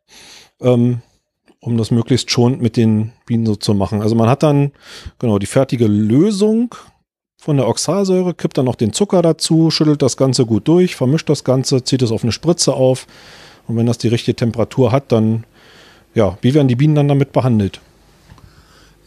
Ähm, 0.61 1.01
um 1.63 1.77
das 1.77 1.91
möglichst 1.91 2.29
schonend 2.29 2.61
mit 2.61 2.75
den 2.75 3.13
Bienen 3.25 3.45
so 3.45 3.55
zu 3.55 3.73
machen. 3.73 4.01
Also 4.01 4.15
man 4.15 4.29
hat 4.29 4.43
dann 4.43 4.71
genau 5.19 5.39
die 5.39 5.45
fertige 5.45 5.87
Lösung 5.87 6.75
von 7.37 7.57
der 7.57 7.67
Oxalsäure, 7.67 8.33
kippt 8.33 8.57
dann 8.57 8.65
noch 8.65 8.75
den 8.75 8.93
Zucker 8.93 9.21
dazu, 9.21 9.71
schüttelt 9.71 10.01
das 10.01 10.17
Ganze 10.17 10.45
gut 10.45 10.67
durch, 10.67 10.95
vermischt 10.95 11.29
das 11.29 11.43
Ganze, 11.43 11.83
zieht 11.83 12.01
es 12.01 12.11
auf 12.11 12.23
eine 12.23 12.33
Spritze 12.33 12.73
auf 12.73 13.07
und 13.67 13.77
wenn 13.77 13.85
das 13.85 13.97
die 13.97 14.09
richtige 14.09 14.35
Temperatur 14.35 14.91
hat, 14.91 15.11
dann 15.11 15.45
ja, 16.13 16.37
wie 16.41 16.53
werden 16.53 16.67
die 16.67 16.75
Bienen 16.75 16.95
dann 16.95 17.07
damit 17.07 17.31
behandelt? 17.31 17.79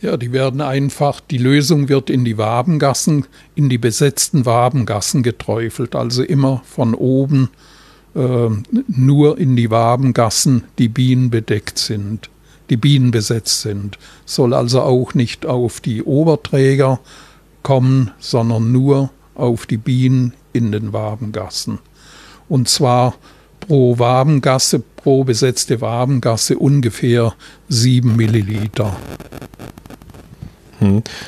Ja, 0.01 0.17
die 0.17 0.33
werden 0.33 0.61
einfach, 0.61 1.21
die 1.21 1.39
Lösung 1.39 1.89
wird 1.89 2.11
in 2.11 2.25
die 2.25 2.37
Wabengassen, 2.37 3.27
in 3.55 3.69
die 3.69 3.79
besetzten 3.79 4.45
Wabengassen 4.45 5.23
geträufelt, 5.23 5.95
also 5.95 6.23
immer 6.23 6.63
von 6.65 6.95
oben 6.95 7.51
äh, 8.15 8.49
nur 8.89 9.39
in 9.39 9.57
die 9.57 9.71
Wabengassen, 9.71 10.65
die 10.79 10.89
Bienen 10.89 11.31
bedeckt 11.31 11.79
sind, 11.79 12.29
die 12.71 12.77
Bienen 12.77 13.11
besetzt 13.11 13.63
sind. 13.63 13.99
Soll 14.25 14.55
also 14.55 14.83
auch 14.83 15.15
nicht 15.15 15.47
auf 15.47 15.81
die 15.81 16.03
Oberträger 16.03 17.01
kommen, 17.63 18.11
sondern 18.19 18.73
nur 18.73 19.11
auf 19.35 19.67
die 19.67 19.77
Bienen 19.77 20.33
in 20.53 20.73
den 20.73 20.93
Wabengassen. 20.93 21.79
Und 22.49 22.69
zwar 22.69 23.15
pro 23.61 23.99
Wabengasse, 23.99 24.79
pro 24.79 25.25
besetzte 25.25 25.81
Wabengasse 25.81 26.59
ungefähr 26.59 27.35
sieben 27.69 28.17
Milliliter. 28.17 28.97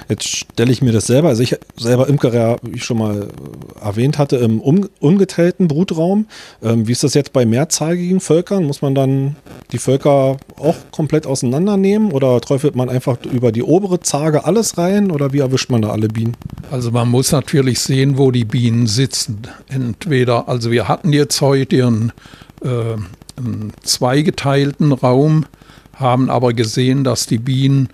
Jetzt 0.09 0.29
stelle 0.29 0.73
ich 0.73 0.83
mir 0.83 0.93
das 0.93 1.07
selber, 1.07 1.29
also 1.29 1.43
ich 1.43 1.57
selber 1.77 2.09
Imker, 2.09 2.59
wie 2.62 2.77
ich 2.77 2.85
schon 2.85 2.99
mal 2.99 3.23
äh, 3.23 3.85
erwähnt 3.85 4.19
hatte, 4.19 4.37
im 4.37 4.61
ungeteilten 4.61 5.69
Brutraum. 5.69 6.27
Ähm, 6.62 6.88
wie 6.88 6.93
ist 6.93 7.05
das 7.05 7.15
jetzt 7.15 7.33
bei 7.33 7.47
mehrzahligen 7.47 8.21
Völkern? 8.21 8.65
Muss 8.65 8.83
man 8.83 8.95
dann 8.95 9.37
die 9.73 9.79
Völker 9.79 10.37
auch 10.57 10.77
komplett 10.91 11.27
auseinandernehmen 11.27 12.12
oder 12.12 12.41
träufelt 12.41 12.75
man 12.75 12.88
einfach 12.88 13.19
über 13.25 13.53
die 13.53 13.62
obere 13.62 14.00
Zarge 14.00 14.45
alles 14.45 14.79
rein 14.79 15.11
oder 15.11 15.33
wie 15.33 15.41
erwischt 15.41 15.71
man 15.71 15.83
da 15.83 15.91
alle 15.91 16.09
Bienen? 16.09 16.37
Also 16.71 16.91
man 16.91 17.09
muss 17.09 17.33
natürlich 17.33 17.81
sehen, 17.81 18.19
wo 18.19 18.31
die 18.31 18.45
Bienen 18.45 18.87
sitzen. 18.87 19.43
Entweder, 19.69 20.49
also 20.49 20.71
wir 20.71 20.88
hatten 20.88 21.12
jetzt 21.12 21.41
heute 21.41 21.87
einen, 21.87 22.12
äh, 22.62 22.97
einen 23.37 23.73
zweigeteilten 23.83 24.93
Raum, 24.93 25.47
haben 25.95 26.31
aber 26.31 26.53
gesehen, 26.53 27.05
dass 27.05 27.27
die 27.27 27.38
Bienen 27.38 27.88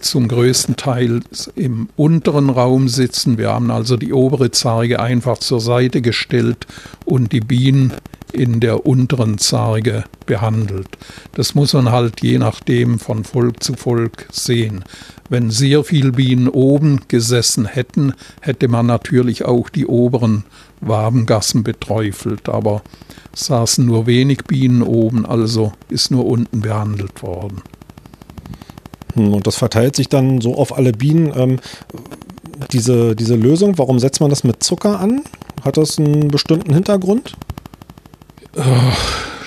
zum 0.00 0.28
größten 0.28 0.76
Teil 0.76 1.20
im 1.54 1.88
unteren 1.96 2.48
Raum 2.48 2.88
sitzen. 2.88 3.36
Wir 3.36 3.50
haben 3.50 3.70
also 3.70 3.96
die 3.96 4.12
obere 4.12 4.50
Zarge 4.50 4.98
einfach 4.98 5.38
zur 5.38 5.60
Seite 5.60 6.00
gestellt 6.00 6.66
und 7.04 7.32
die 7.32 7.40
Bienen 7.40 7.92
in 8.32 8.60
der 8.60 8.86
unteren 8.86 9.38
Zarge 9.38 10.04
behandelt. 10.26 10.88
Das 11.32 11.54
muss 11.54 11.72
man 11.72 11.90
halt 11.90 12.22
je 12.22 12.38
nachdem 12.38 12.98
von 12.98 13.24
Volk 13.24 13.62
zu 13.62 13.74
Volk 13.74 14.26
sehen. 14.30 14.84
Wenn 15.28 15.50
sehr 15.50 15.84
viele 15.84 16.12
Bienen 16.12 16.48
oben 16.48 17.00
gesessen 17.08 17.66
hätten, 17.66 18.14
hätte 18.40 18.68
man 18.68 18.86
natürlich 18.86 19.44
auch 19.44 19.68
die 19.68 19.86
oberen 19.86 20.44
Wabengassen 20.80 21.64
beträufelt, 21.64 22.48
aber 22.48 22.82
saßen 23.34 23.84
nur 23.84 24.06
wenig 24.06 24.44
Bienen 24.44 24.82
oben, 24.82 25.26
also 25.26 25.72
ist 25.88 26.10
nur 26.10 26.26
unten 26.26 26.60
behandelt 26.60 27.22
worden. 27.22 27.62
Hm, 29.18 29.34
und 29.34 29.46
das 29.46 29.56
verteilt 29.56 29.96
sich 29.96 30.08
dann 30.08 30.40
so 30.40 30.54
auf 30.54 30.76
alle 30.76 30.92
Bienen. 30.92 31.32
Ähm, 31.36 31.60
diese, 32.72 33.14
diese 33.14 33.36
Lösung, 33.36 33.78
warum 33.78 33.98
setzt 33.98 34.20
man 34.20 34.30
das 34.30 34.44
mit 34.44 34.62
Zucker 34.62 34.98
an? 35.00 35.22
Hat 35.62 35.76
das 35.76 35.98
einen 35.98 36.28
bestimmten 36.28 36.72
Hintergrund? 36.72 37.34
Oh, 38.56 38.62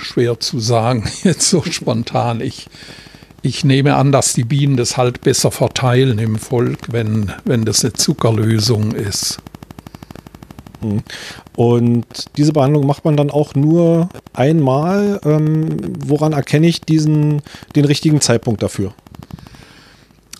schwer 0.01 0.40
zu 0.40 0.60
sagen, 0.60 1.10
jetzt 1.24 1.50
so 1.50 1.63
spontan. 1.63 2.42
Ich, 2.42 2.68
ich 3.42 3.63
nehme 3.63 3.96
an, 3.96 4.12
dass 4.12 4.34
die 4.34 4.44
Bienen 4.44 4.78
das 4.78 4.98
halt 4.98 5.22
besser 5.22 5.51
verteilen 5.51 6.20
im 6.20 6.38
Volk, 6.38 6.92
wenn, 6.92 7.32
wenn 7.46 7.66
das 7.66 7.84
eine 7.84 7.94
Zuckerlösung 7.94 8.92
ist. 8.92 9.40
Hm. 10.82 11.01
Und 11.56 12.06
diese 12.38 12.54
Behandlung 12.54 12.86
macht 12.86 13.06
man 13.06 13.18
dann 13.18 13.30
auch 13.30 13.56
nur 13.56 14.10
einmal. 14.34 15.20
Ähm, 15.24 15.78
woran 16.00 16.34
erkenne 16.34 16.68
ich 16.68 16.82
diesen, 16.82 17.42
den 17.75 17.86
richtigen 17.86 18.22
Zeitpunkt 18.22 18.63
dafür? 18.63 18.94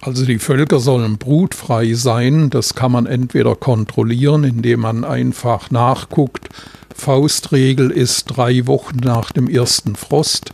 Also 0.04 0.26
die 0.26 0.40
Völker 0.40 0.80
sollen 0.80 1.20
brutfrei 1.20 1.94
sein. 1.94 2.50
Das 2.50 2.74
kann 2.74 2.92
man 2.92 3.06
entweder 3.06 3.56
kontrollieren, 3.56 4.44
indem 4.44 4.80
man 4.82 5.04
einfach 5.04 5.70
nachguckt. 5.70 6.50
Faustregel 6.96 7.92
ist 7.92 8.26
drei 8.26 8.66
Wochen 8.66 8.98
nach 8.98 9.32
dem 9.32 9.48
ersten 9.48 9.96
Frost, 9.96 10.54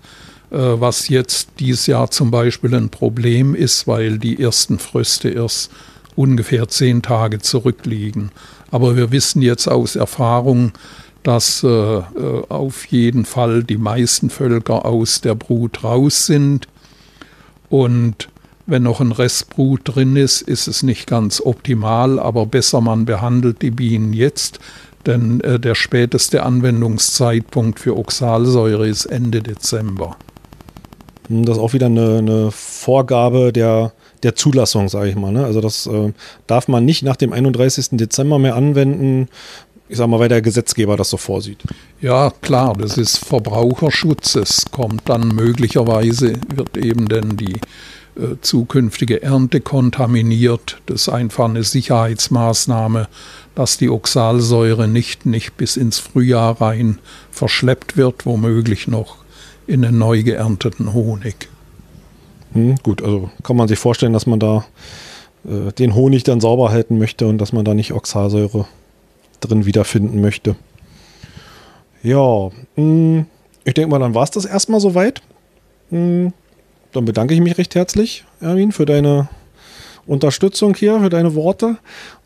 äh, 0.52 0.58
was 0.58 1.08
jetzt 1.08 1.50
dieses 1.60 1.88
Jahr 1.88 2.12
zum 2.12 2.30
Beispiel 2.30 2.76
ein 2.76 2.90
Problem 2.90 3.56
ist, 3.56 3.88
weil 3.88 4.20
die 4.20 4.42
ersten 4.42 4.80
Fröste 4.80 5.30
erst 5.30 5.72
ungefähr 6.18 6.68
zehn 6.68 7.02
Tage 7.02 7.40
zurückliegen. 7.40 8.32
Aber 8.70 8.98
wir 8.98 9.12
wissen 9.12 9.42
jetzt 9.42 9.68
aus 9.68 9.96
Erfahrung, 9.96 10.74
dass 11.24 11.64
äh, 11.64 11.68
äh 11.68 12.04
auf 12.50 12.86
jeden 12.86 13.24
Fall 13.24 13.64
die 13.64 13.78
meisten 13.78 14.30
Völker 14.30 14.86
aus 14.86 15.22
der 15.22 15.36
Brut 15.36 15.86
raus 15.86 16.26
sind. 16.26 16.68
Und 17.70 18.30
wenn 18.68 18.84
noch 18.84 19.00
ein 19.00 19.14
Restbrut 19.14 19.82
drin 19.84 20.16
ist, 20.16 20.42
ist 20.42 20.68
es 20.68 20.84
nicht 20.84 21.08
ganz 21.08 21.42
optimal, 21.42 22.20
aber 22.20 22.46
besser 22.46 22.82
man 22.82 23.06
behandelt 23.06 23.62
die 23.62 23.72
Bienen 23.72 24.14
jetzt, 24.14 24.60
denn 25.06 25.40
äh, 25.42 25.60
der 25.60 25.74
späteste 25.74 26.44
Anwendungszeitpunkt 26.44 27.80
für 27.80 27.98
Oxalsäure 27.98 28.88
ist 28.88 29.06
Ende 29.06 29.42
Dezember. 29.42 30.18
Hm, 31.30 31.46
das 31.46 31.58
ist 31.58 31.64
auch 31.64 31.74
wieder 31.74 31.86
eine, 31.86 32.18
eine 32.18 32.52
Vorgabe 32.52 33.54
der, 33.54 33.94
der 34.24 34.36
Zulassung, 34.36 34.90
sage 34.90 35.10
ich 35.10 35.16
mal. 35.16 35.32
Ne? 35.32 35.46
Also 35.46 35.62
das 35.62 35.88
äh, 35.88 36.12
darf 36.46 36.68
man 36.68 36.84
nicht 36.84 37.04
nach 37.04 37.16
dem 37.16 37.32
31. 37.32 37.92
Dezember 37.92 38.38
mehr 38.38 38.56
anwenden, 38.56 39.30
ich 39.90 39.96
sage 39.96 40.10
mal, 40.10 40.20
weil 40.20 40.28
der 40.28 40.42
Gesetzgeber 40.42 40.98
das 40.98 41.10
so 41.10 41.16
vorsieht. 41.16 41.64
Ja, 42.02 42.34
klar, 42.42 42.76
das 42.78 42.98
ist 42.98 43.20
Verbraucherschutz. 43.20 44.36
Es 44.36 44.66
kommt 44.70 45.08
dann 45.08 45.30
möglicherweise, 45.30 46.34
wird 46.54 46.76
eben 46.76 47.08
denn 47.08 47.38
die 47.38 47.56
zukünftige 48.42 49.22
Ernte 49.22 49.62
kontaminiert. 49.62 50.82
Das 50.86 51.02
ist 51.02 51.10
einfach 51.10 51.46
eine 51.46 51.64
Sicherheitsmaßnahme, 51.64 53.08
dass 53.56 53.78
die 53.78 53.90
Oxalsäure 53.90 54.88
nicht, 54.88 55.26
nicht 55.26 55.58
bis 55.58 55.78
ins 55.78 56.00
Frühjahr 56.00 56.60
rein 56.62 57.00
verschleppt 57.32 57.98
wird, 57.98 58.26
womöglich 58.26 58.88
noch 58.88 59.18
in 59.68 59.82
den 59.82 59.98
neu 59.98 60.24
geernteten 60.24 60.94
Honig. 60.94 61.50
Hm, 62.54 62.76
gut, 62.84 63.02
also 63.02 63.30
kann 63.44 63.56
man 63.56 63.68
sich 63.68 63.78
vorstellen, 63.78 64.14
dass 64.14 64.26
man 64.26 64.40
da 64.40 64.66
äh, 65.46 65.72
den 65.74 65.94
Honig 65.94 66.24
dann 66.24 66.40
sauber 66.40 66.72
halten 66.72 66.98
möchte 66.98 67.28
und 67.28 67.38
dass 67.38 67.54
man 67.54 67.66
da 67.66 67.74
nicht 67.74 67.94
Oxalsäure 67.94 68.66
drin 69.42 69.66
wiederfinden 69.66 70.22
möchte. 70.22 70.56
Ja, 72.04 72.50
mh, 72.50 72.52
hm, 72.76 73.26
ich 73.64 73.74
denke 73.74 73.92
mal, 73.92 74.00
dann 74.00 74.16
war 74.16 74.24
es 74.24 74.32
das 74.32 74.46
erstmal 74.46 74.80
soweit. 74.80 75.22
Mh, 75.90 75.98
hm, 76.00 76.34
dann 76.92 77.06
bedanke 77.06 77.34
ich 77.34 77.42
mich 77.42 77.58
recht 77.58 77.76
herzlich, 77.76 78.26
Erwin, 78.40 78.72
für 78.72 78.86
deine 78.86 79.30
Unterstützung 80.06 80.74
hier, 80.76 81.00
für 81.00 81.10
deine 81.10 81.36
Worte. 81.36 81.78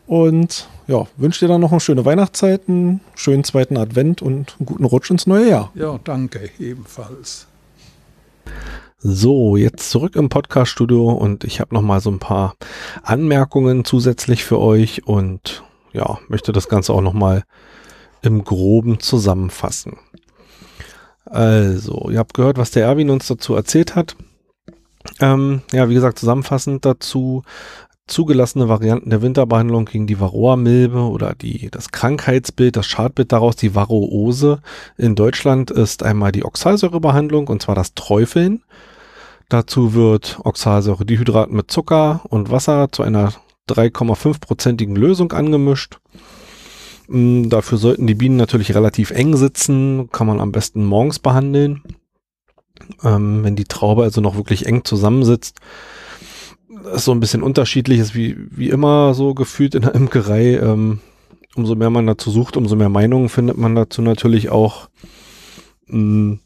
Und 0.06 0.68
ja, 0.88 1.06
wünsche 1.16 1.40
dir 1.40 1.48
dann 1.48 1.60
noch 1.60 1.72
eine 1.72 1.80
schöne 1.80 2.04
Weihnachtszeit, 2.04 2.62
einen 2.68 3.00
schönen 3.14 3.44
zweiten 3.44 3.76
Advent 3.76 4.22
und 4.22 4.56
einen 4.58 4.66
guten 4.66 4.84
Rutsch 4.84 5.10
ins 5.10 5.26
neue 5.26 5.48
Jahr. 5.48 5.70
Ja, 5.74 5.98
danke, 6.02 6.50
ebenfalls. 6.58 7.46
So, 8.98 9.56
jetzt 9.56 9.90
zurück 9.90 10.16
im 10.16 10.28
Podcast-Studio 10.28 11.10
und 11.10 11.44
ich 11.44 11.60
habe 11.60 11.74
noch 11.74 11.82
mal 11.82 12.00
so 12.00 12.10
ein 12.10 12.18
paar 12.18 12.54
Anmerkungen 13.02 13.84
zusätzlich 13.84 14.44
für 14.44 14.60
euch 14.60 15.06
und 15.06 15.64
ja, 15.92 16.18
möchte 16.28 16.52
das 16.52 16.68
Ganze 16.68 16.92
auch 16.92 17.00
noch 17.00 17.12
mal 17.12 17.42
im 18.22 18.44
Groben 18.44 19.00
zusammenfassen. 19.00 19.98
Also, 21.24 22.10
ihr 22.10 22.18
habt 22.18 22.34
gehört, 22.34 22.58
was 22.58 22.70
der 22.70 22.84
Erwin 22.84 23.10
uns 23.10 23.26
dazu 23.26 23.54
erzählt 23.54 23.96
hat. 23.96 24.16
Ähm, 25.20 25.62
ja, 25.72 25.88
wie 25.88 25.94
gesagt, 25.94 26.18
zusammenfassend 26.18 26.84
dazu 26.84 27.42
zugelassene 28.06 28.68
Varianten 28.68 29.10
der 29.10 29.22
Winterbehandlung 29.22 29.86
gegen 29.86 30.06
die 30.06 30.20
Varroa-Milbe 30.20 31.00
oder 31.00 31.34
die, 31.34 31.70
das 31.70 31.92
Krankheitsbild, 31.92 32.76
das 32.76 32.86
Schadbild 32.86 33.32
daraus, 33.32 33.56
die 33.56 33.74
Varroose. 33.74 34.60
In 34.98 35.14
Deutschland 35.14 35.70
ist 35.70 36.02
einmal 36.02 36.32
die 36.32 36.44
Oxalsäurebehandlung 36.44 37.48
und 37.48 37.62
zwar 37.62 37.74
das 37.74 37.94
Träufeln. 37.94 38.64
Dazu 39.48 39.94
wird 39.94 40.40
Oxalsäuredihydrat 40.44 41.50
mit 41.50 41.70
Zucker 41.70 42.22
und 42.28 42.50
Wasser 42.50 42.90
zu 42.90 43.02
einer 43.02 43.32
3,5-prozentigen 43.68 44.96
Lösung 44.96 45.32
angemischt. 45.32 45.98
Mm, 47.08 47.48
dafür 47.48 47.78
sollten 47.78 48.06
die 48.06 48.14
Bienen 48.14 48.36
natürlich 48.36 48.74
relativ 48.74 49.10
eng 49.10 49.36
sitzen, 49.36 50.10
kann 50.10 50.26
man 50.26 50.40
am 50.40 50.52
besten 50.52 50.84
morgens 50.84 51.18
behandeln. 51.18 51.82
Ähm, 53.02 53.44
wenn 53.44 53.56
die 53.56 53.64
Traube 53.64 54.02
also 54.02 54.20
noch 54.20 54.36
wirklich 54.36 54.66
eng 54.66 54.84
zusammensitzt, 54.84 55.60
ist 56.94 57.04
so 57.04 57.12
ein 57.12 57.20
bisschen 57.20 57.42
unterschiedlich, 57.42 58.00
ist 58.00 58.14
wie, 58.14 58.36
wie 58.50 58.70
immer 58.70 59.14
so 59.14 59.34
gefühlt 59.34 59.74
in 59.74 59.82
der 59.82 59.94
Imkerei. 59.96 60.58
Ähm, 60.58 61.00
umso 61.54 61.74
mehr 61.74 61.90
man 61.90 62.06
dazu 62.06 62.30
sucht, 62.30 62.56
umso 62.56 62.76
mehr 62.76 62.88
Meinungen 62.88 63.28
findet 63.28 63.58
man 63.58 63.74
dazu 63.74 64.02
natürlich 64.02 64.50
auch. 64.50 64.88
Mh, 65.86 66.38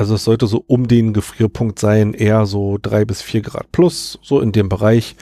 Also 0.00 0.14
es 0.14 0.24
sollte 0.24 0.46
so 0.46 0.64
um 0.66 0.88
den 0.88 1.12
Gefrierpunkt 1.12 1.78
sein, 1.78 2.14
eher 2.14 2.46
so 2.46 2.78
drei 2.80 3.04
bis 3.04 3.20
vier 3.20 3.42
Grad 3.42 3.70
plus, 3.70 4.18
so 4.22 4.40
in 4.40 4.50
dem 4.50 4.70
Bereich. 4.70 5.14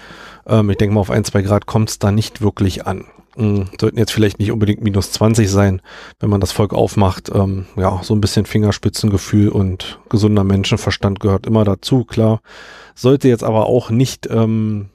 Ähm, 0.47 0.71
ich 0.71 0.77
denke 0.77 0.95
mal, 0.95 1.01
auf 1.01 1.11
ein, 1.11 1.25
zwei 1.25 1.43
Grad 1.43 1.67
kommt 1.67 1.91
es 1.91 1.99
da 1.99 2.13
nicht 2.13 2.43
wirklich 2.43 2.87
an. 2.87 3.07
Mhm, 3.37 3.71
sollten 3.81 3.99
jetzt 3.99 4.13
vielleicht 4.13 4.39
nicht 4.39 4.53
unbedingt 4.53 4.81
minus 4.81 5.11
20 5.11 5.51
sein, 5.51 5.83
wenn 6.21 6.31
man 6.31 6.41
das 6.41 6.53
Volk 6.53 6.75
aufmacht. 6.75 7.29
Ähm, 7.35 7.67
ja, 7.75 7.99
so 8.05 8.15
ein 8.15 8.21
bisschen 8.21 8.47
Fingerspitzengefühl 8.47 9.49
und 9.49 9.99
gesunder 10.11 10.45
Menschenverstand 10.45 11.19
gehört 11.19 11.49
immer 11.49 11.65
dazu, 11.65 12.05
klar. 12.05 12.41
Sollte 12.95 13.27
jetzt 13.27 13.43
aber 13.43 13.67
auch 13.67 13.91
nicht 13.91 14.29
ähm, 14.31 14.91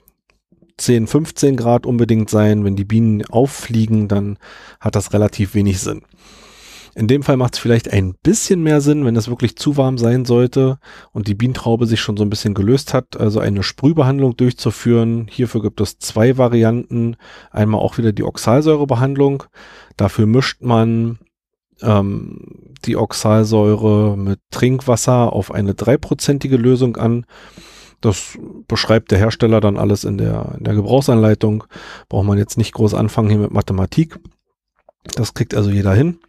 10, 0.78 1.08
15 1.08 1.58
Grad 1.58 1.86
unbedingt 1.86 2.30
sein. 2.30 2.64
Wenn 2.64 2.78
die 2.78 2.86
Bienen 2.86 3.26
auffliegen, 3.26 4.08
dann 4.08 4.38
hat 4.80 4.96
das 4.96 5.12
relativ 5.12 5.56
wenig 5.56 5.82
Sinn. 5.82 6.04
In 6.96 7.08
dem 7.08 7.24
Fall 7.24 7.38
macht 7.38 7.56
es 7.56 7.60
vielleicht 7.60 7.92
ein 7.92 8.14
bisschen 8.22 8.62
mehr 8.62 8.80
Sinn, 8.80 9.04
wenn 9.06 9.16
es 9.16 9.28
wirklich 9.28 9.56
zu 9.56 9.78
warm 9.78 9.98
sein 9.98 10.26
sollte 10.26 10.78
und 11.12 11.28
die 11.28 11.34
Bienentraube 11.34 11.88
sich 11.88 12.02
schon 12.02 12.18
so 12.18 12.24
ein 12.24 12.30
bisschen 12.30 12.54
gelöst 12.54 12.94
hat, 12.94 13.18
also 13.20 13.40
eine 13.40 13.64
Sprühbehandlung 13.64 14.38
durchzuführen. 14.38 15.28
Hierfür 15.30 15.64
gibt 15.64 15.82
es 15.82 15.98
zwei 15.98 16.38
Varianten. 16.38 17.16
Einmal 17.52 17.82
auch 17.82 17.98
wieder 17.98 18.12
die 18.12 18.24
Oxalsäurebehandlung. 18.24 19.44
Dafür 19.98 20.28
mischt 20.28 20.62
man 20.62 21.18
ähm, 21.82 22.76
die 22.86 22.98
Oxalsäure 22.98 24.16
mit 24.16 24.40
Trinkwasser 24.52 25.34
auf 25.34 25.52
eine 25.52 25.74
dreiprozentige 25.74 26.58
Lösung 26.58 26.98
an. 26.98 27.26
Das 28.02 28.38
beschreibt 28.68 29.12
der 29.12 29.18
Hersteller 29.18 29.62
dann 29.62 29.78
alles 29.78 30.04
in 30.04 30.18
der, 30.18 30.56
in 30.58 30.66
der 30.66 30.76
Gebrauchsanleitung. 30.76 31.64
Braucht 32.10 32.28
man 32.28 32.38
jetzt 32.38 32.58
nicht 32.58 32.74
groß 32.74 32.94
anfangen 32.94 33.30
hier 33.30 33.40
mit 33.40 33.52
Mathematik. 33.52 34.20
Das 35.16 35.34
kriegt 35.34 35.56
also 35.56 35.70
jeder 35.70 35.94
hin. 35.94 36.20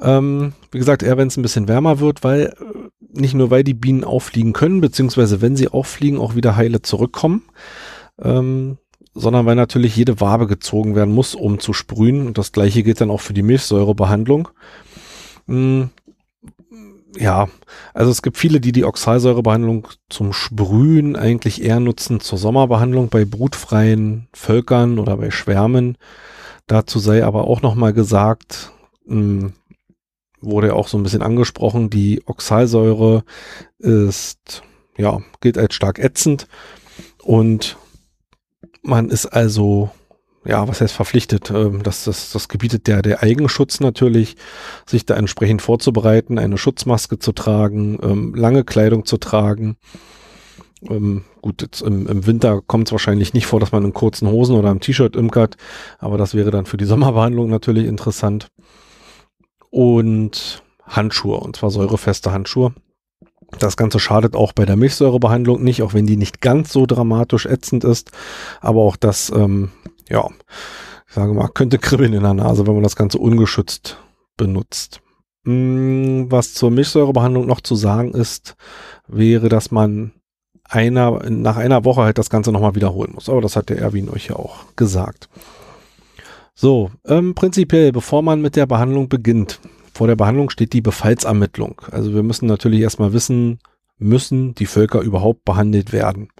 Ähm, 0.00 0.52
wie 0.70 0.78
gesagt, 0.78 1.02
eher 1.02 1.16
wenn 1.16 1.28
es 1.28 1.36
ein 1.36 1.42
bisschen 1.42 1.68
wärmer 1.68 2.00
wird, 2.00 2.22
weil 2.22 2.54
äh, 2.60 3.18
nicht 3.18 3.34
nur 3.34 3.50
weil 3.50 3.64
die 3.64 3.74
Bienen 3.74 4.04
auffliegen 4.04 4.52
können, 4.52 4.80
beziehungsweise 4.80 5.40
wenn 5.40 5.56
sie 5.56 5.68
auffliegen, 5.68 6.18
auch 6.18 6.34
wieder 6.34 6.56
heile 6.56 6.82
zurückkommen, 6.82 7.44
ähm, 8.20 8.78
sondern 9.14 9.46
weil 9.46 9.56
natürlich 9.56 9.96
jede 9.96 10.20
Wabe 10.20 10.46
gezogen 10.46 10.94
werden 10.94 11.14
muss, 11.14 11.34
um 11.34 11.58
zu 11.58 11.72
sprühen. 11.72 12.26
Und 12.26 12.36
das 12.36 12.52
gleiche 12.52 12.82
gilt 12.82 13.00
dann 13.00 13.10
auch 13.10 13.22
für 13.22 13.32
die 13.32 13.42
Milchsäurebehandlung. 13.42 14.48
Hm, 15.46 15.90
ja, 17.18 17.48
also 17.94 18.10
es 18.10 18.20
gibt 18.20 18.36
viele, 18.36 18.60
die 18.60 18.72
die 18.72 18.84
Oxalsäurebehandlung 18.84 19.88
zum 20.10 20.34
Sprühen 20.34 21.16
eigentlich 21.16 21.62
eher 21.62 21.80
nutzen 21.80 22.20
zur 22.20 22.36
Sommerbehandlung 22.38 23.08
bei 23.08 23.24
brutfreien 23.24 24.28
Völkern 24.34 24.98
oder 24.98 25.16
bei 25.16 25.30
Schwärmen. 25.30 25.96
Dazu 26.66 26.98
sei 26.98 27.24
aber 27.24 27.44
auch 27.44 27.62
nochmal 27.62 27.94
gesagt, 27.94 28.72
hm, 29.06 29.52
wurde 30.40 30.74
auch 30.74 30.88
so 30.88 30.98
ein 30.98 31.02
bisschen 31.02 31.22
angesprochen, 31.22 31.90
die 31.90 32.22
Oxalsäure 32.26 33.24
ist, 33.78 34.62
ja, 34.96 35.20
gilt 35.40 35.58
als 35.58 35.74
stark 35.74 35.98
ätzend 35.98 36.46
und 37.22 37.76
man 38.82 39.10
ist 39.10 39.26
also, 39.26 39.90
ja, 40.44 40.68
was 40.68 40.80
heißt 40.80 40.94
verpflichtet, 40.94 41.50
ähm, 41.50 41.82
das, 41.82 42.04
das, 42.04 42.30
das 42.32 42.48
gebietet 42.48 42.86
der, 42.86 43.02
der 43.02 43.22
Eigenschutz 43.22 43.80
natürlich, 43.80 44.36
sich 44.86 45.04
da 45.06 45.16
entsprechend 45.16 45.62
vorzubereiten, 45.62 46.38
eine 46.38 46.58
Schutzmaske 46.58 47.18
zu 47.18 47.32
tragen, 47.32 47.98
ähm, 48.02 48.34
lange 48.34 48.64
Kleidung 48.64 49.04
zu 49.04 49.16
tragen. 49.16 49.76
Ähm, 50.88 51.24
gut, 51.40 51.62
jetzt 51.62 51.82
im, 51.82 52.06
im 52.06 52.26
Winter 52.26 52.62
kommt 52.64 52.88
es 52.88 52.92
wahrscheinlich 52.92 53.34
nicht 53.34 53.46
vor, 53.46 53.60
dass 53.60 53.72
man 53.72 53.84
in 53.84 53.92
kurzen 53.92 54.28
Hosen 54.28 54.56
oder 54.56 54.70
im 54.70 54.80
T-Shirt 54.80 55.16
imkert, 55.16 55.56
aber 55.98 56.16
das 56.16 56.34
wäre 56.34 56.50
dann 56.50 56.66
für 56.66 56.76
die 56.76 56.84
Sommerbehandlung 56.86 57.50
natürlich 57.50 57.86
interessant 57.86 58.48
und 59.76 60.62
Handschuhe, 60.84 61.36
und 61.36 61.56
zwar 61.56 61.70
säurefeste 61.70 62.32
Handschuhe. 62.32 62.72
Das 63.58 63.76
Ganze 63.76 64.00
schadet 64.00 64.34
auch 64.34 64.54
bei 64.54 64.64
der 64.64 64.76
Milchsäurebehandlung 64.76 65.62
nicht, 65.62 65.82
auch 65.82 65.92
wenn 65.92 66.06
die 66.06 66.16
nicht 66.16 66.40
ganz 66.40 66.72
so 66.72 66.86
dramatisch 66.86 67.44
ätzend 67.44 67.84
ist. 67.84 68.10
Aber 68.62 68.80
auch 68.80 68.96
das, 68.96 69.30
ähm, 69.36 69.72
ja, 70.08 70.26
ich 71.06 71.14
sage 71.14 71.34
mal, 71.34 71.48
könnte 71.48 71.78
kribbeln 71.78 72.14
in 72.14 72.22
der 72.22 72.32
Nase, 72.32 72.66
wenn 72.66 72.72
man 72.72 72.82
das 72.82 72.96
Ganze 72.96 73.18
ungeschützt 73.18 73.98
benutzt. 74.38 75.02
Hm, 75.44 76.26
was 76.30 76.54
zur 76.54 76.70
Milchsäurebehandlung 76.70 77.46
noch 77.46 77.60
zu 77.60 77.74
sagen 77.74 78.14
ist, 78.14 78.56
wäre, 79.06 79.50
dass 79.50 79.70
man 79.70 80.12
einer, 80.64 81.28
nach 81.28 81.58
einer 81.58 81.84
Woche 81.84 82.00
halt 82.02 82.16
das 82.16 82.30
Ganze 82.30 82.50
nochmal 82.50 82.76
wiederholen 82.76 83.12
muss. 83.12 83.28
Aber 83.28 83.42
das 83.42 83.56
hat 83.56 83.68
der 83.68 83.78
Erwin 83.78 84.08
euch 84.08 84.28
ja 84.28 84.36
auch 84.36 84.74
gesagt. 84.74 85.28
So, 86.58 86.90
ähm, 87.04 87.34
prinzipiell, 87.34 87.92
bevor 87.92 88.22
man 88.22 88.40
mit 88.40 88.56
der 88.56 88.64
Behandlung 88.64 89.10
beginnt, 89.10 89.60
vor 89.92 90.06
der 90.06 90.16
Behandlung 90.16 90.48
steht 90.48 90.72
die 90.72 90.80
Befallsermittlung. 90.80 91.82
Also 91.90 92.14
wir 92.14 92.22
müssen 92.22 92.46
natürlich 92.46 92.80
erstmal 92.80 93.12
wissen, 93.12 93.58
müssen 93.98 94.54
die 94.54 94.64
Völker 94.64 95.02
überhaupt 95.02 95.44
behandelt 95.44 95.92
werden. 95.92 96.30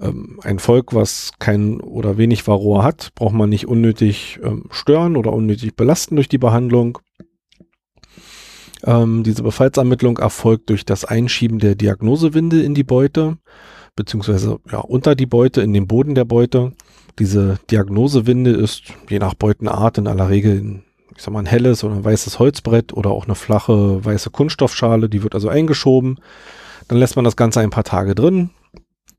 Ähm, 0.00 0.40
ein 0.42 0.58
Volk, 0.58 0.94
was 0.94 1.30
kein 1.38 1.80
oder 1.80 2.18
wenig 2.18 2.44
Varroa 2.48 2.82
hat, 2.82 3.12
braucht 3.14 3.34
man 3.34 3.50
nicht 3.50 3.68
unnötig 3.68 4.40
ähm, 4.42 4.64
stören 4.70 5.16
oder 5.16 5.32
unnötig 5.32 5.76
belasten 5.76 6.16
durch 6.16 6.28
die 6.28 6.38
Behandlung. 6.38 6.98
Ähm, 8.82 9.22
diese 9.22 9.44
Befallsermittlung 9.44 10.18
erfolgt 10.18 10.70
durch 10.70 10.84
das 10.84 11.04
Einschieben 11.04 11.60
der 11.60 11.76
Diagnosewindel 11.76 12.64
in 12.64 12.74
die 12.74 12.82
Beute, 12.82 13.38
beziehungsweise 13.94 14.58
ja, 14.72 14.80
unter 14.80 15.14
die 15.14 15.26
Beute, 15.26 15.62
in 15.62 15.72
den 15.72 15.86
Boden 15.86 16.16
der 16.16 16.24
Beute. 16.24 16.72
Diese 17.18 17.58
Diagnosewinde 17.70 18.50
ist 18.50 18.82
je 19.08 19.18
nach 19.18 19.34
Beutenart 19.34 19.98
in 19.98 20.06
aller 20.06 20.28
Regel 20.28 20.60
ein, 20.60 20.84
ich 21.16 21.22
sag 21.22 21.32
mal, 21.32 21.40
ein 21.40 21.46
helles 21.46 21.84
oder 21.84 21.94
ein 21.94 22.04
weißes 22.04 22.38
Holzbrett 22.38 22.92
oder 22.92 23.10
auch 23.10 23.26
eine 23.26 23.36
flache 23.36 24.04
weiße 24.04 24.30
Kunststoffschale. 24.30 25.08
Die 25.08 25.22
wird 25.22 25.34
also 25.34 25.48
eingeschoben. 25.48 26.18
Dann 26.88 26.98
lässt 26.98 27.16
man 27.16 27.24
das 27.24 27.36
Ganze 27.36 27.60
ein 27.60 27.70
paar 27.70 27.84
Tage 27.84 28.14
drin. 28.14 28.50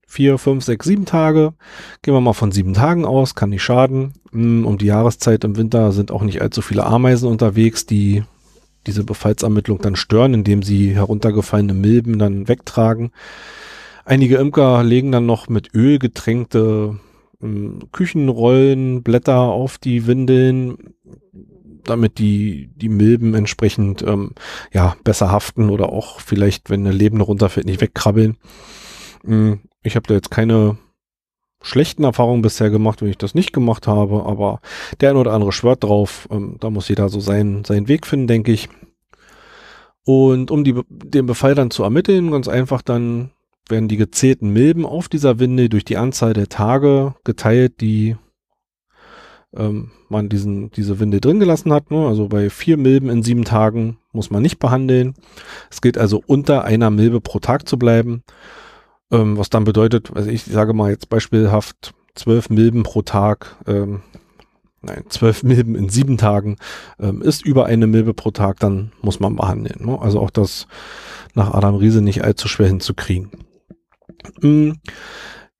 Vier, 0.07 0.37
fünf, 0.37 0.63
sechs, 0.63 0.85
sieben 0.85 1.05
Tage. 1.05 1.53
Gehen 2.01 2.13
wir 2.13 2.21
mal 2.21 2.33
von 2.33 2.51
sieben 2.51 2.73
Tagen 2.73 3.05
aus, 3.05 3.35
kann 3.35 3.49
nicht 3.49 3.63
schaden. 3.63 4.13
Hm, 4.31 4.65
um 4.65 4.77
die 4.77 4.85
Jahreszeit 4.85 5.43
im 5.43 5.57
Winter 5.57 5.91
sind 5.91 6.11
auch 6.11 6.21
nicht 6.21 6.41
allzu 6.41 6.61
viele 6.61 6.85
Ameisen 6.85 7.29
unterwegs, 7.29 7.85
die 7.85 8.23
diese 8.87 9.03
Befallsermittlung 9.03 9.79
dann 9.79 9.95
stören, 9.95 10.33
indem 10.33 10.63
sie 10.63 10.93
heruntergefallene 10.93 11.73
Milben 11.73 12.19
dann 12.19 12.47
wegtragen. 12.47 13.11
Einige 14.03 14.37
Imker 14.37 14.83
legen 14.83 15.11
dann 15.11 15.25
noch 15.25 15.49
mit 15.49 15.73
Öl 15.73 15.97
getränkte 15.97 16.99
Küchenrollen, 17.91 19.03
Blätter 19.03 19.39
auf 19.39 19.77
die 19.77 20.07
Windeln, 20.07 20.95
damit 21.83 22.17
die, 22.17 22.69
die 22.75 22.89
Milben 22.89 23.33
entsprechend 23.33 24.01
ähm, 24.01 24.31
ja, 24.73 24.95
besser 25.03 25.31
haften 25.31 25.69
oder 25.69 25.89
auch 25.89 26.19
vielleicht, 26.19 26.69
wenn 26.69 26.85
eine 26.85 26.95
lebende 26.95 27.25
runterfällt, 27.25 27.65
nicht 27.65 27.81
wegkrabbeln. 27.81 28.37
Ähm, 29.25 29.61
ich 29.83 29.95
habe 29.95 30.07
da 30.07 30.15
jetzt 30.15 30.31
keine 30.31 30.77
schlechten 31.61 32.03
Erfahrungen 32.03 32.41
bisher 32.41 32.69
gemacht, 32.69 33.01
wenn 33.01 33.09
ich 33.09 33.17
das 33.17 33.35
nicht 33.35 33.53
gemacht 33.53 33.87
habe, 33.87 34.25
aber 34.25 34.61
der 35.01 35.11
ein 35.11 35.17
oder 35.17 35.33
andere 35.33 35.51
schwört 35.51 35.83
drauf. 35.83 36.27
Ähm, 36.31 36.57
da 36.59 36.69
muss 36.69 36.89
jeder 36.89 37.09
so 37.09 37.19
seinen, 37.19 37.65
seinen 37.65 37.87
Weg 37.87 38.05
finden, 38.05 38.27
denke 38.27 38.51
ich. 38.51 38.69
Und 40.03 40.51
um 40.51 40.63
die, 40.63 40.79
den 40.89 41.25
Befall 41.25 41.55
dann 41.55 41.71
zu 41.71 41.83
ermitteln, 41.83 42.31
ganz 42.31 42.47
einfach 42.47 42.83
dann 42.83 43.31
werden 43.69 43.87
die 43.87 43.97
gezählten 43.97 44.49
Milben 44.51 44.85
auf 44.85 45.09
dieser 45.09 45.39
Winde 45.39 45.69
durch 45.69 45.85
die 45.85 45.97
Anzahl 45.97 46.33
der 46.33 46.49
Tage 46.49 47.15
geteilt, 47.23 47.81
die 47.81 48.15
ähm, 49.55 49.91
man 50.09 50.29
diesen, 50.29 50.71
diese 50.71 50.99
Winde 50.99 51.21
drin 51.21 51.39
gelassen 51.39 51.73
hat. 51.73 51.91
Ne? 51.91 52.05
Also 52.07 52.27
bei 52.27 52.49
vier 52.49 52.77
Milben 52.77 53.09
in 53.09 53.23
sieben 53.23 53.45
Tagen 53.45 53.97
muss 54.11 54.29
man 54.29 54.41
nicht 54.41 54.59
behandeln. 54.59 55.15
Es 55.71 55.81
gilt 55.81 55.97
also 55.97 56.21
unter 56.25 56.63
einer 56.63 56.89
Milbe 56.89 57.21
pro 57.21 57.39
Tag 57.39 57.67
zu 57.67 57.77
bleiben. 57.77 58.23
Ähm, 59.11 59.37
was 59.37 59.49
dann 59.49 59.63
bedeutet, 59.63 60.11
also 60.15 60.29
ich 60.29 60.43
sage 60.43 60.73
mal 60.73 60.91
jetzt 60.91 61.09
beispielhaft 61.09 61.93
zwölf 62.15 62.49
Milben 62.49 62.83
pro 62.83 63.01
Tag, 63.01 63.55
ähm, 63.67 64.01
nein, 64.81 65.03
zwölf 65.09 65.43
Milben 65.43 65.75
in 65.75 65.89
sieben 65.89 66.17
Tagen 66.17 66.57
ähm, 66.99 67.21
ist 67.21 67.45
über 67.45 67.65
eine 67.65 67.87
Milbe 67.87 68.13
pro 68.13 68.31
Tag, 68.31 68.59
dann 68.59 68.91
muss 69.01 69.19
man 69.19 69.35
behandeln. 69.35 69.85
Ne? 69.85 69.99
Also 69.99 70.19
auch 70.19 70.31
das 70.31 70.67
nach 71.33 71.53
Adam 71.53 71.75
Riese 71.75 72.01
nicht 72.01 72.23
allzu 72.23 72.47
schwer 72.47 72.67
hinzukriegen. 72.67 73.29
Hm, 74.41 74.77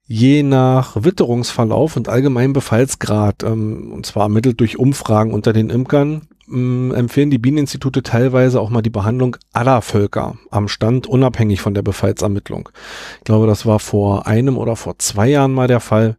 je 0.07 0.43
nach 0.43 1.03
Witterungsverlauf 1.03 1.97
und 1.97 2.09
allgemeinem 2.09 2.53
Befallsgrad, 2.53 3.43
ähm, 3.43 3.91
und 3.91 4.05
zwar 4.05 4.23
ermittelt 4.23 4.59
durch 4.59 4.77
Umfragen 4.77 5.33
unter 5.33 5.53
den 5.53 5.69
Imkern, 5.69 6.27
ähm, 6.47 6.93
empfehlen 6.95 7.31
die 7.31 7.39
Bieneninstitute 7.39 8.03
teilweise 8.03 8.61
auch 8.61 8.69
mal 8.69 8.81
die 8.81 8.91
Behandlung 8.91 9.37
aller 9.53 9.81
Völker 9.81 10.37
am 10.51 10.67
Stand, 10.67 11.07
unabhängig 11.07 11.61
von 11.61 11.73
der 11.73 11.81
Befallsermittlung. 11.81 12.69
Ich 13.17 13.23
glaube, 13.23 13.47
das 13.47 13.65
war 13.65 13.79
vor 13.79 14.27
einem 14.27 14.57
oder 14.57 14.75
vor 14.75 14.99
zwei 14.99 15.27
Jahren 15.27 15.53
mal 15.53 15.67
der 15.67 15.79
Fall. 15.79 16.17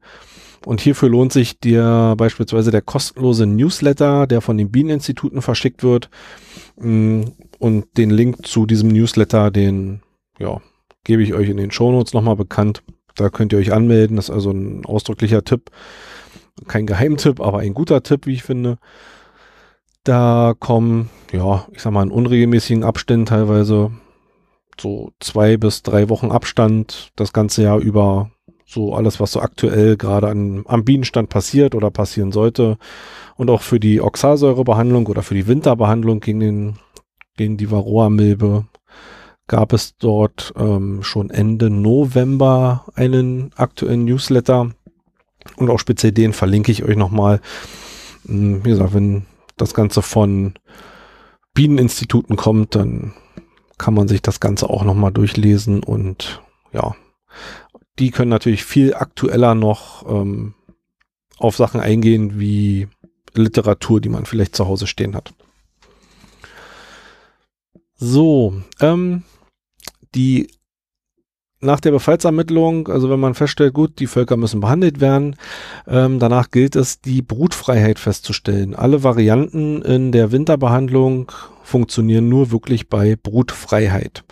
Und 0.65 0.81
hierfür 0.81 1.09
lohnt 1.09 1.33
sich 1.33 1.61
dir 1.61 2.15
beispielsweise 2.17 2.73
der 2.73 2.83
kostenlose 2.83 3.47
Newsletter, 3.47 4.27
der 4.27 4.41
von 4.41 4.59
den 4.59 4.73
Bieneninstituten 4.73 5.41
verschickt 5.41 5.85
wird. 5.85 6.11
Hm, 6.77 7.33
und 7.59 7.87
den 7.97 8.11
Link 8.11 8.45
zu 8.45 8.67
diesem 8.67 8.89
Newsletter, 8.89 9.53
den 9.53 10.01
ja, 10.39 10.61
gebe 11.07 11.23
ich 11.23 11.35
euch 11.35 11.49
in 11.49 11.57
den 11.57 11.71
Shownotes 11.71 12.13
nochmal 12.13 12.35
bekannt. 12.37 12.83
Da 13.15 13.31
könnt 13.31 13.53
ihr 13.53 13.61
euch 13.61 13.73
anmelden. 13.73 14.17
Das 14.17 14.29
ist 14.29 14.35
also 14.35 14.51
ein 14.51 14.85
ausdrücklicher 14.85 15.45
Tipp. 15.45 15.71
Kein 16.67 16.87
Geheimtipp, 16.87 17.41
aber 17.41 17.61
ein 17.61 17.75
guter 17.75 18.03
Tipp, 18.03 18.27
wie 18.27 18.35
ich 18.35 18.43
finde. 18.43 18.79
Da 20.03 20.55
kommen, 20.59 21.11
ja, 21.33 21.67
ich 21.73 21.83
sag 21.83 21.93
mal, 21.93 22.03
in 22.03 22.11
unregelmäßigen 22.11 22.83
Abständen 22.83 23.27
teilweise 23.27 23.93
so 24.81 25.13
zwei 25.21 25.57
bis 25.57 25.83
drei 25.83 26.09
Wochen 26.09 26.33
Abstand 26.33 27.13
das 27.15 27.33
ganze 27.33 27.63
Jahr 27.63 27.79
über 27.79 28.31
so 28.67 28.95
alles, 28.95 29.21
was 29.21 29.31
so 29.31 29.41
aktuell 29.41 29.97
gerade 29.97 30.29
an, 30.29 30.65
am 30.67 30.85
Bienenstand 30.85 31.29
passiert 31.29 31.77
oder 31.77 31.93
passieren 31.93 32.33
sollte. 32.33 32.79
Und 33.37 33.49
auch 33.49 33.63
für 33.63 33.79
die 33.79 34.01
Oxalsäurebehandlung 34.01 35.07
oder 35.07 35.23
für 35.23 35.35
die 35.35 35.47
Winterbehandlung 35.47 36.19
gegen, 36.19 36.41
den, 36.41 36.79
gegen 37.37 37.57
die 37.57 37.71
Varroa-Milbe 37.71 38.67
gab 39.47 39.73
es 39.73 39.97
dort 39.97 40.53
ähm, 40.57 41.03
schon 41.03 41.31
Ende 41.31 41.71
November 41.71 42.87
einen 42.95 43.53
aktuellen 43.57 44.05
Newsletter. 44.05 44.71
Und 45.57 45.71
auch 45.71 45.79
speziell 45.79 46.13
den 46.13 46.33
verlinke 46.33 46.73
ich 46.73 46.83
euch 46.83 46.97
nochmal. 46.97 47.41
Hm, 48.27 48.65
wie 48.65 48.71
gesagt, 48.71 48.95
wenn 48.95 49.27
das 49.57 49.75
Ganze 49.75 50.03
von 50.03 50.55
Bieneninstituten 51.55 52.37
kommt, 52.37 52.75
dann 52.75 53.15
kann 53.79 53.95
man 53.95 54.09
sich 54.09 54.23
das 54.23 54.41
Ganze 54.41 54.69
auch 54.69 54.85
nochmal 54.85 55.13
durchlesen 55.13 55.83
und 55.83 56.43
ja, 56.73 56.95
die 57.99 58.11
können 58.11 58.31
natürlich 58.31 58.65
viel 58.65 58.95
aktueller 58.95 59.55
noch 59.55 60.09
ähm, 60.09 60.55
auf 61.39 61.57
Sachen 61.57 61.81
eingehen 61.81 62.39
wie 62.39 62.89
Literatur, 63.35 64.01
die 64.01 64.09
man 64.09 64.27
vielleicht 64.27 64.57
zu 64.57 64.67
Hause 64.67 64.87
stehen 64.87 65.15
hat. 65.15 65.35
So, 67.95 68.55
ähm, 68.81 69.23
die 70.17 70.49
nach 71.61 71.81
der 71.81 71.91
Befallsermittlung, 71.91 72.89
also 72.89 73.09
wenn 73.11 73.21
man 73.21 73.35
feststellt, 73.35 73.73
gut, 73.73 73.99
die 73.99 74.07
Völker 74.07 74.37
müssen 74.37 74.61
behandelt 74.61 75.01
werden, 75.01 75.37
ähm, 75.87 76.19
danach 76.19 76.51
gilt 76.51 76.77
es, 76.77 77.01
die 77.01 77.23
Brutfreiheit 77.23 77.99
festzustellen. 77.99 78.75
Alle 78.75 79.03
Varianten 79.03 79.83
in 79.83 80.13
der 80.13 80.33
Winterbehandlung 80.33 81.33
funktionieren 81.63 82.29
nur 82.29 82.51
wirklich 82.51 82.89
bei 82.89 83.17
Brutfreiheit. 83.17 84.25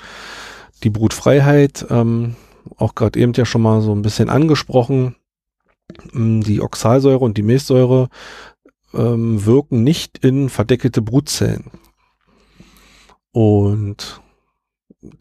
Die 0.83 0.91
Brutfreiheit, 0.91 1.87
ähm, 1.89 2.37
auch 2.77 2.95
gerade 2.95 3.19
eben 3.19 3.33
ja 3.33 3.45
schon 3.45 3.63
mal 3.63 3.81
so 3.81 3.93
ein 3.93 4.03
bisschen 4.03 4.29
angesprochen, 4.29 5.17
ähm, 6.15 6.43
die 6.43 6.61
Oxalsäure 6.61 7.25
und 7.25 7.39
die 7.39 7.43
Milchsäure 7.43 8.09
ähm, 8.93 9.45
wirken 9.45 9.83
nicht 9.83 10.19
in 10.19 10.51
verdeckelte 10.51 11.01
Brutzellen. 11.01 11.71
Und 13.33 14.21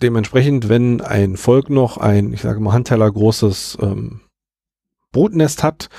dementsprechend, 0.01 0.69
wenn 0.69 1.01
ein 1.01 1.37
Volk 1.37 1.69
noch 1.69 1.97
ein, 1.97 2.33
ich 2.33 2.41
sage 2.41 2.59
mal, 2.59 2.73
Handteller 2.73 3.11
großes 3.11 3.77
ähm, 3.81 4.21
Brutnest 5.11 5.63
hat, 5.63 5.89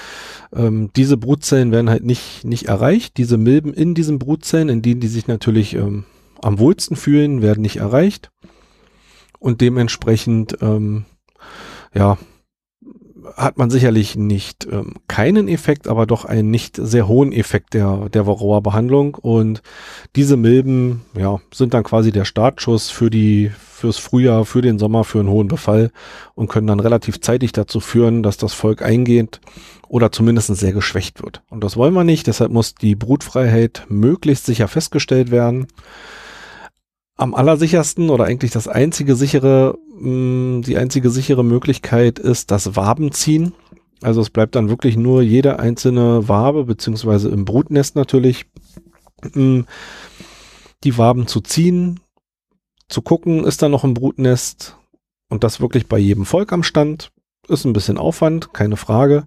ähm, 0.52 0.90
diese 0.96 1.16
Brutzellen 1.16 1.72
werden 1.72 1.90
halt 1.90 2.04
nicht, 2.04 2.44
nicht 2.44 2.66
erreicht. 2.66 3.16
Diese 3.16 3.38
Milben 3.38 3.72
in 3.72 3.94
diesen 3.94 4.18
Brutzellen, 4.18 4.68
in 4.68 4.82
denen 4.82 5.00
die 5.00 5.08
sich 5.08 5.26
natürlich 5.26 5.74
ähm, 5.74 6.04
am 6.42 6.58
wohlsten 6.58 6.96
fühlen, 6.96 7.42
werden 7.42 7.62
nicht 7.62 7.76
erreicht. 7.76 8.30
Und 9.38 9.60
dementsprechend, 9.60 10.56
ähm, 10.60 11.04
ja, 11.94 12.18
hat 13.36 13.58
man 13.58 13.70
sicherlich 13.70 14.16
nicht 14.16 14.66
ähm, 14.70 14.94
keinen 15.08 15.48
Effekt, 15.48 15.88
aber 15.88 16.06
doch 16.06 16.24
einen 16.24 16.50
nicht 16.50 16.76
sehr 16.76 17.08
hohen 17.08 17.32
Effekt 17.32 17.74
der, 17.74 18.08
der 18.08 18.26
Varroa-Behandlung. 18.26 19.14
Und 19.14 19.62
diese 20.16 20.36
Milben, 20.36 21.02
ja, 21.16 21.40
sind 21.52 21.74
dann 21.74 21.84
quasi 21.84 22.12
der 22.12 22.24
Startschuss 22.24 22.90
für 22.90 23.10
die, 23.10 23.50
fürs 23.58 23.98
Frühjahr, 23.98 24.44
für 24.44 24.62
den 24.62 24.78
Sommer, 24.78 25.04
für 25.04 25.20
einen 25.20 25.30
hohen 25.30 25.48
Befall 25.48 25.90
und 26.34 26.48
können 26.48 26.66
dann 26.66 26.80
relativ 26.80 27.20
zeitig 27.20 27.52
dazu 27.52 27.80
führen, 27.80 28.22
dass 28.22 28.36
das 28.36 28.54
Volk 28.54 28.82
eingeht 28.82 29.40
oder 29.88 30.12
zumindest 30.12 30.54
sehr 30.56 30.72
geschwächt 30.72 31.22
wird. 31.22 31.42
Und 31.50 31.64
das 31.64 31.76
wollen 31.76 31.94
wir 31.94 32.04
nicht, 32.04 32.26
deshalb 32.26 32.50
muss 32.50 32.74
die 32.74 32.94
Brutfreiheit 32.94 33.86
möglichst 33.88 34.46
sicher 34.46 34.68
festgestellt 34.68 35.30
werden 35.30 35.66
am 37.16 37.34
allersichersten 37.34 38.10
oder 38.10 38.24
eigentlich 38.24 38.50
das 38.50 38.68
einzige 38.68 39.16
sichere, 39.16 39.78
mh, 39.98 40.58
mm, 40.58 40.62
die 40.62 40.76
einzige 40.76 41.10
sichere 41.10 41.44
Möglichkeit 41.44 42.18
ist 42.18 42.50
das 42.50 42.76
Wabenziehen. 42.76 43.52
Also 44.02 44.20
es 44.20 44.30
bleibt 44.30 44.54
dann 44.54 44.68
wirklich 44.68 44.96
nur 44.96 45.22
jede 45.22 45.58
einzelne 45.58 46.28
Wabe, 46.28 46.64
beziehungsweise 46.64 47.28
im 47.28 47.44
Brutnest 47.44 47.96
natürlich, 47.96 48.46
mh, 49.22 49.40
mm, 49.40 49.66
die 50.82 50.98
Waben 50.98 51.26
zu 51.26 51.40
ziehen, 51.40 52.00
zu 52.88 53.00
gucken, 53.00 53.44
ist 53.44 53.62
da 53.62 53.68
noch 53.68 53.84
ein 53.84 53.94
Brutnest 53.94 54.76
und 55.30 55.44
das 55.44 55.60
wirklich 55.60 55.88
bei 55.88 55.98
jedem 55.98 56.26
Volk 56.26 56.52
am 56.52 56.62
Stand. 56.62 57.10
Ist 57.48 57.64
ein 57.64 57.72
bisschen 57.72 57.98
Aufwand, 57.98 58.52
keine 58.54 58.76
Frage. 58.76 59.26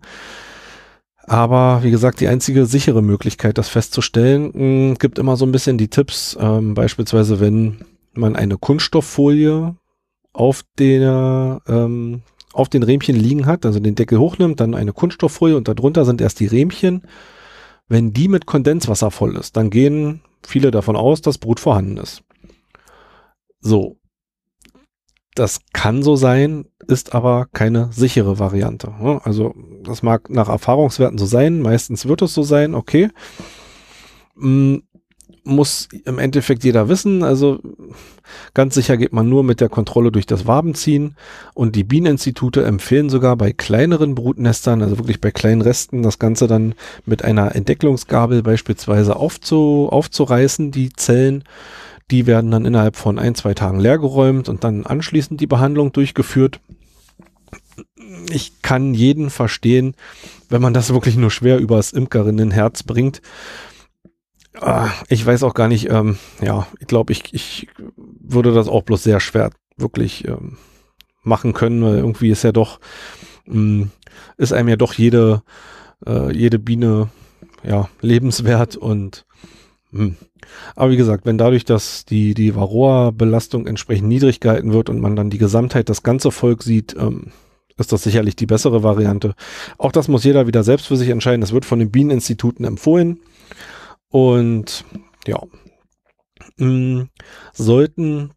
Aber 1.27 1.83
wie 1.83 1.91
gesagt, 1.91 2.21
die 2.21 2.29
einzige 2.29 2.65
sichere 2.65 3.03
Möglichkeit, 3.03 3.57
das 3.57 3.67
festzustellen, 3.67 4.45
mh, 4.45 4.53
hm, 4.53 4.95
gibt 4.97 5.19
immer 5.19 5.35
so 5.35 5.45
ein 5.45 5.51
bisschen 5.51 5.77
die 5.77 5.89
Tipps. 5.89 6.37
Ähm, 6.39 6.73
beispielsweise, 6.73 7.41
wenn 7.41 7.79
man 8.13 8.35
eine 8.35 8.57
Kunststofffolie 8.57 9.75
auf 10.31 10.63
der 10.79 11.61
ähm, 11.67 12.21
auf 12.53 12.69
den 12.69 12.81
Rähmchen 12.81 13.15
liegen 13.15 13.45
hat, 13.45 13.65
also 13.65 13.79
den 13.79 13.95
Deckel 13.95 14.17
hochnimmt, 14.19 14.59
dann 14.61 14.73
eine 14.73 14.93
Kunststofffolie 14.93 15.57
und 15.57 15.67
darunter 15.67 16.05
sind 16.05 16.21
erst 16.21 16.39
die 16.39 16.47
Rähmchen. 16.47 17.03
Wenn 17.89 18.13
die 18.13 18.29
mit 18.29 18.45
Kondenswasser 18.45 19.11
voll 19.11 19.35
ist, 19.35 19.57
dann 19.57 19.69
gehen 19.69 20.21
viele 20.43 20.71
davon 20.71 20.95
aus, 20.95 21.21
dass 21.21 21.37
Brut 21.37 21.59
vorhanden 21.59 21.97
ist. 21.97 22.23
So, 23.59 23.97
das 25.39 25.61
kann 25.73 26.03
so 26.03 26.15
sein, 26.15 26.65
ist 26.87 27.13
aber 27.13 27.47
keine 27.53 27.89
sichere 27.91 28.39
Variante. 28.39 28.91
Ne? 29.01 29.21
Also 29.23 29.53
das 29.83 30.03
mag 30.03 30.29
nach 30.29 30.49
Erfahrungswerten 30.49 31.17
so 31.17 31.25
sein, 31.25 31.61
meistens 31.61 32.07
wird 32.07 32.21
es 32.21 32.33
so 32.33 32.43
sein, 32.43 32.75
okay. 32.75 33.09
Mm, 34.35 34.77
muss 35.47 35.87
im 36.05 36.19
Endeffekt 36.19 36.63
jeder 36.63 36.89
wissen. 36.89 37.23
Also 37.23 37.59
ganz 38.53 38.75
sicher 38.75 38.97
geht 38.97 39.13
man 39.13 39.29
nur 39.29 39.43
mit 39.43 39.61
der 39.61 39.69
Kontrolle 39.69 40.11
durch 40.11 40.25
das 40.25 40.45
Wabenziehen. 40.45 41.15
Und 41.53 41.75
die 41.75 41.85
Bieneninstitute 41.85 42.65
empfehlen 42.65 43.09
sogar 43.09 43.37
bei 43.37 43.53
kleineren 43.53 44.13
Brutnestern, 44.13 44.81
also 44.81 44.97
wirklich 44.97 45.21
bei 45.21 45.31
kleinen 45.31 45.61
Resten, 45.61 46.03
das 46.03 46.19
Ganze 46.19 46.47
dann 46.47 46.75
mit 47.05 47.23
einer 47.23 47.55
Entdecklungsgabel 47.55 48.43
beispielsweise 48.43 49.15
aufzu, 49.15 49.87
aufzureißen, 49.89 50.71
die 50.71 50.91
Zellen 50.91 51.43
die 52.11 52.25
werden 52.25 52.51
dann 52.51 52.65
innerhalb 52.65 52.95
von 52.95 53.19
ein, 53.19 53.35
zwei 53.35 53.53
Tagen 53.53 53.79
leergeräumt 53.79 54.49
und 54.49 54.63
dann 54.63 54.85
anschließend 54.85 55.41
die 55.41 55.47
Behandlung 55.47 55.91
durchgeführt. 55.91 56.61
Ich 58.29 58.61
kann 58.61 58.93
jeden 58.93 59.29
verstehen, 59.29 59.95
wenn 60.49 60.61
man 60.61 60.73
das 60.73 60.93
wirklich 60.93 61.17
nur 61.17 61.31
schwer 61.31 61.59
übers 61.59 61.91
Imkerinnenherz 61.91 62.83
bringt. 62.83 63.21
Ah, 64.59 64.89
ich 65.09 65.25
weiß 65.25 65.43
auch 65.43 65.53
gar 65.53 65.67
nicht, 65.67 65.89
ähm, 65.89 66.17
ja, 66.41 66.67
ich 66.79 66.87
glaube, 66.87 67.13
ich, 67.13 67.33
ich 67.33 67.67
würde 67.95 68.53
das 68.53 68.67
auch 68.67 68.83
bloß 68.83 69.03
sehr 69.03 69.19
schwer 69.19 69.51
wirklich 69.75 70.27
ähm, 70.27 70.57
machen 71.23 71.53
können, 71.53 71.83
weil 71.83 71.97
irgendwie 71.97 72.29
ist 72.29 72.43
ja 72.43 72.51
doch, 72.51 72.79
mh, 73.45 73.53
hm, 73.53 73.91
ist 74.37 74.53
einem 74.53 74.69
ja 74.69 74.75
doch 74.75 74.93
jede, 74.93 75.43
äh, 76.05 76.31
jede 76.31 76.57
Biene 76.57 77.09
ja, 77.63 77.89
lebenswert 78.01 78.75
und 78.77 79.25
hm, 79.91 80.17
aber 80.75 80.91
wie 80.91 80.97
gesagt, 80.97 81.25
wenn 81.25 81.37
dadurch, 81.37 81.63
dass 81.63 82.05
die, 82.05 82.33
die 82.33 82.55
Varroa-Belastung 82.55 83.67
entsprechend 83.67 84.07
niedrig 84.07 84.39
gehalten 84.39 84.73
wird 84.73 84.89
und 84.89 84.99
man 84.99 85.15
dann 85.15 85.29
die 85.29 85.37
Gesamtheit, 85.37 85.89
das 85.89 86.03
ganze 86.03 86.31
Volk 86.31 86.63
sieht, 86.63 86.95
ähm, 86.97 87.31
ist 87.77 87.91
das 87.91 88.03
sicherlich 88.03 88.35
die 88.35 88.47
bessere 88.47 88.83
Variante. 88.83 89.35
Auch 89.77 89.91
das 89.91 90.07
muss 90.07 90.23
jeder 90.23 90.47
wieder 90.47 90.63
selbst 90.63 90.87
für 90.87 90.97
sich 90.97 91.09
entscheiden. 91.09 91.41
Das 91.41 91.53
wird 91.53 91.65
von 91.65 91.79
den 91.79 91.91
Bieneninstituten 91.91 92.65
empfohlen. 92.65 93.19
Und 94.09 94.83
ja, 95.27 95.41
mh, 96.57 96.67
mm, 96.67 97.09
sollten 97.53 98.31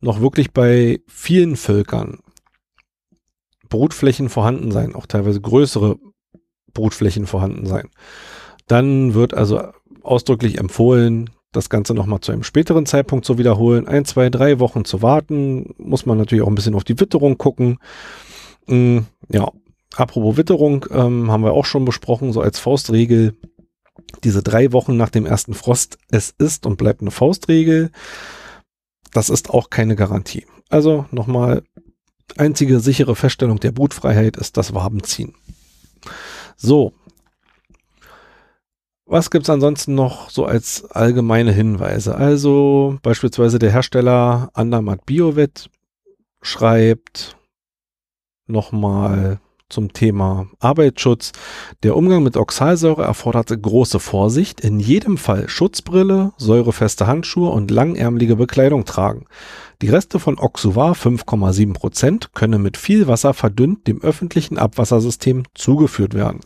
noch 0.00 0.20
wirklich 0.20 0.52
bei 0.52 1.00
vielen 1.08 1.56
Völkern 1.56 2.20
Brutflächen 3.68 4.28
vorhanden 4.28 4.70
sein, 4.70 4.94
auch 4.94 5.06
teilweise 5.06 5.40
größere 5.40 5.96
Brutflächen 6.72 7.26
vorhanden 7.26 7.66
sein. 7.66 7.90
Dann 8.68 9.14
wird 9.14 9.34
also 9.34 9.60
ausdrücklich 10.06 10.58
empfohlen, 10.58 11.30
das 11.52 11.70
Ganze 11.70 11.94
nochmal 11.94 12.20
zu 12.20 12.32
einem 12.32 12.42
späteren 12.42 12.86
Zeitpunkt 12.86 13.24
zu 13.24 13.38
wiederholen. 13.38 13.88
Ein, 13.88 14.04
zwei, 14.04 14.30
drei 14.30 14.60
Wochen 14.60 14.84
zu 14.84 15.02
warten. 15.02 15.74
Muss 15.78 16.06
man 16.06 16.18
natürlich 16.18 16.42
auch 16.42 16.48
ein 16.48 16.54
bisschen 16.54 16.74
auf 16.74 16.84
die 16.84 16.98
Witterung 17.00 17.38
gucken. 17.38 17.78
Mm, 18.66 19.00
ja, 19.30 19.50
apropos 19.96 20.36
Witterung, 20.36 20.86
ähm, 20.90 21.30
haben 21.30 21.44
wir 21.44 21.52
auch 21.52 21.64
schon 21.64 21.84
besprochen, 21.84 22.32
so 22.32 22.40
als 22.40 22.58
Faustregel. 22.58 23.34
Diese 24.22 24.42
drei 24.42 24.72
Wochen 24.72 24.96
nach 24.96 25.10
dem 25.10 25.26
ersten 25.26 25.54
Frost, 25.54 25.98
es 26.10 26.34
ist 26.38 26.66
und 26.66 26.76
bleibt 26.76 27.00
eine 27.00 27.10
Faustregel. 27.10 27.90
Das 29.12 29.30
ist 29.30 29.50
auch 29.50 29.70
keine 29.70 29.96
Garantie. 29.96 30.46
Also 30.68 31.06
nochmal, 31.10 31.62
einzige 32.36 32.80
sichere 32.80 33.16
Feststellung 33.16 33.60
der 33.60 33.72
Brutfreiheit 33.72 34.36
ist 34.36 34.56
das 34.56 34.74
Wabenziehen. 34.74 35.34
So, 36.56 36.92
was 39.06 39.30
gibt's 39.30 39.48
ansonsten 39.48 39.94
noch 39.94 40.30
so 40.30 40.44
als 40.44 40.84
allgemeine 40.90 41.52
Hinweise? 41.52 42.16
Also 42.16 42.98
beispielsweise 43.02 43.58
der 43.58 43.70
Hersteller 43.70 44.50
Andermatt 44.52 45.06
Biovet 45.06 45.70
schreibt 46.42 47.36
nochmal 48.46 49.40
zum 49.68 49.92
Thema 49.92 50.46
Arbeitsschutz. 50.60 51.32
Der 51.82 51.96
Umgang 51.96 52.22
mit 52.22 52.36
Oxalsäure 52.36 53.02
erfordert 53.02 53.50
große 53.60 53.98
Vorsicht. 53.98 54.60
In 54.60 54.78
jedem 54.78 55.18
Fall 55.18 55.48
Schutzbrille, 55.48 56.32
säurefeste 56.36 57.06
Handschuhe 57.06 57.50
und 57.50 57.70
langärmelige 57.70 58.36
Bekleidung 58.36 58.84
tragen. 58.84 59.26
Die 59.82 59.88
Reste 59.88 60.18
von 60.18 60.38
Oxuvar 60.38 60.92
5,7 60.92 61.72
Prozent 61.72 62.32
können 62.34 62.62
mit 62.62 62.76
viel 62.76 63.08
Wasser 63.08 63.34
verdünnt 63.34 63.86
dem 63.86 64.02
öffentlichen 64.02 64.58
Abwassersystem 64.58 65.44
zugeführt 65.54 66.14
werden. 66.14 66.40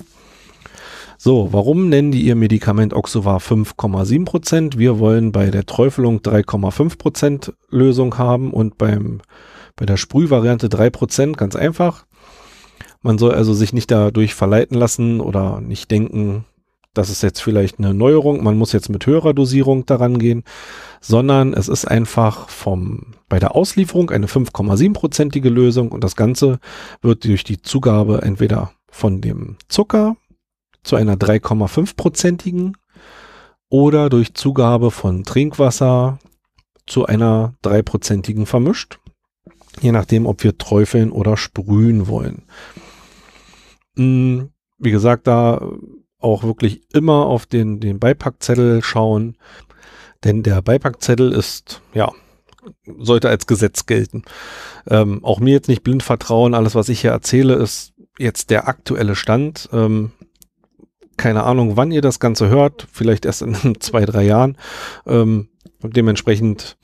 So, 1.23 1.53
warum 1.53 1.91
nennen 1.91 2.13
die 2.13 2.23
ihr 2.23 2.35
Medikament 2.35 2.95
Oxuvar 2.95 3.41
5,7%? 3.41 4.25
Prozent? 4.25 4.79
Wir 4.79 4.99
wollen 5.01 5.33
bei 5.33 5.51
der 5.51 5.67
Träufelung 5.67 6.21
3,5 6.21 6.97
Prozent 6.97 7.53
Lösung 7.69 8.17
haben 8.17 8.55
und 8.55 8.79
beim, 8.79 9.21
bei 9.77 9.85
der 9.85 9.99
Sprühvariante 9.99 10.69
3%, 10.69 11.37
ganz 11.37 11.57
einfach. 11.57 12.07
Man 13.03 13.19
soll 13.19 13.35
also 13.35 13.53
sich 13.53 13.75
nicht 13.75 13.91
dadurch 13.91 14.33
verleiten 14.33 14.79
lassen 14.79 15.21
oder 15.21 15.61
nicht 15.61 15.91
denken, 15.91 16.47
das 16.95 17.11
ist 17.11 17.23
jetzt 17.23 17.43
vielleicht 17.43 17.79
eine 17.79 17.93
Neuerung, 17.93 18.43
man 18.43 18.57
muss 18.57 18.73
jetzt 18.73 18.89
mit 18.89 19.05
höherer 19.05 19.35
Dosierung 19.35 19.85
daran 19.85 20.19
gehen, 20.19 20.43
sondern 21.03 21.53
es 21.53 21.69
ist 21.69 21.85
einfach 21.85 22.49
vom, 22.49 23.13
bei 23.29 23.39
der 23.39 23.55
Auslieferung 23.55 24.09
eine 24.09 24.27
5,7-prozentige 24.27 25.51
Lösung 25.51 25.93
und 25.93 26.03
das 26.03 26.17
Ganze 26.17 26.61
wird 27.03 27.25
durch 27.25 27.45
die 27.45 27.61
Zugabe 27.61 28.23
entweder 28.23 28.73
von 28.89 29.21
dem 29.21 29.57
Zucker 29.69 30.17
zu 30.83 30.97
einer 30.97 31.15
3,5-prozentigen 31.15 32.77
oder 33.69 34.09
durch 34.09 34.35
Zugabe 34.35 34.91
von 34.91 35.25
Trinkwasser 35.25 36.19
zu 36.87 37.07
einer 37.07 37.55
3-prozentigen 37.65 38.47
vermischt. 38.47 38.99
Je 39.81 39.93
nachdem, 39.93 40.27
ob 40.27 40.43
wir 40.43 40.59
träufeln 40.59 41.13
oder 41.13 41.37
sprühen 41.37 42.09
wollen. 42.09 42.43
Hm, 43.97 44.51
wie 44.79 44.91
gesagt, 44.91 45.27
da 45.27 45.71
auch 46.19 46.43
wirklich 46.43 46.83
immer 46.93 47.27
auf 47.27 47.47
den, 47.47 47.81
den 47.81 47.99
Beipackzettel 47.99 48.83
schauen, 48.83 49.37
denn 50.25 50.43
der 50.43 50.61
Beipackzettel 50.61 51.33
ist, 51.33 51.81
ja, 51.95 52.13
sollte 52.99 53.29
als 53.29 53.47
Gesetz 53.47 53.87
gelten. 53.87 54.25
Ähm, 54.87 55.25
auch 55.25 55.41
mir 55.41 55.53
jetzt 55.53 55.69
nicht 55.69 55.83
blind 55.83 56.03
vertrauen, 56.03 56.55
alles, 56.55 56.75
was 56.75 56.89
ich 56.89 57.01
hier 57.01 57.11
erzähle, 57.11 57.55
ist 57.55 57.95
jetzt 58.19 58.51
der 58.51 58.69
aktuelle 58.69 59.17
Stand. 59.17 59.69
Ähm, 59.73 60.13
keine 61.21 61.43
Ahnung, 61.43 61.77
wann 61.77 61.93
ihr 61.93 62.01
das 62.01 62.19
Ganze 62.19 62.49
hört, 62.49 62.87
vielleicht 62.91 63.27
erst 63.27 63.43
in 63.43 63.55
zwei, 63.81 64.07
drei 64.07 64.25
Jahren. 64.25 64.57
Ähm, 65.07 65.49
dementsprechend 65.83 66.79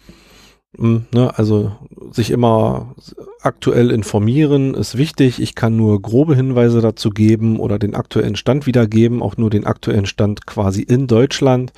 hm, 0.77 1.07
ne, 1.11 1.33
also 1.39 1.73
sich 2.11 2.31
immer 2.31 2.95
aktuell 3.41 3.91
informieren 3.91 4.75
ist 4.75 4.99
wichtig. 4.99 5.41
Ich 5.41 5.55
kann 5.55 5.75
nur 5.75 6.03
grobe 6.03 6.37
Hinweise 6.37 6.83
dazu 6.83 7.09
geben 7.09 7.59
oder 7.59 7.79
den 7.79 7.95
aktuellen 7.95 8.37
Stand 8.37 8.67
wiedergeben, 8.67 9.23
auch 9.23 9.39
nur 9.39 9.49
den 9.49 9.65
aktuellen 9.65 10.05
Stand 10.05 10.47
quasi 10.47 10.83
in 10.83 11.07
Deutschland. 11.07 11.73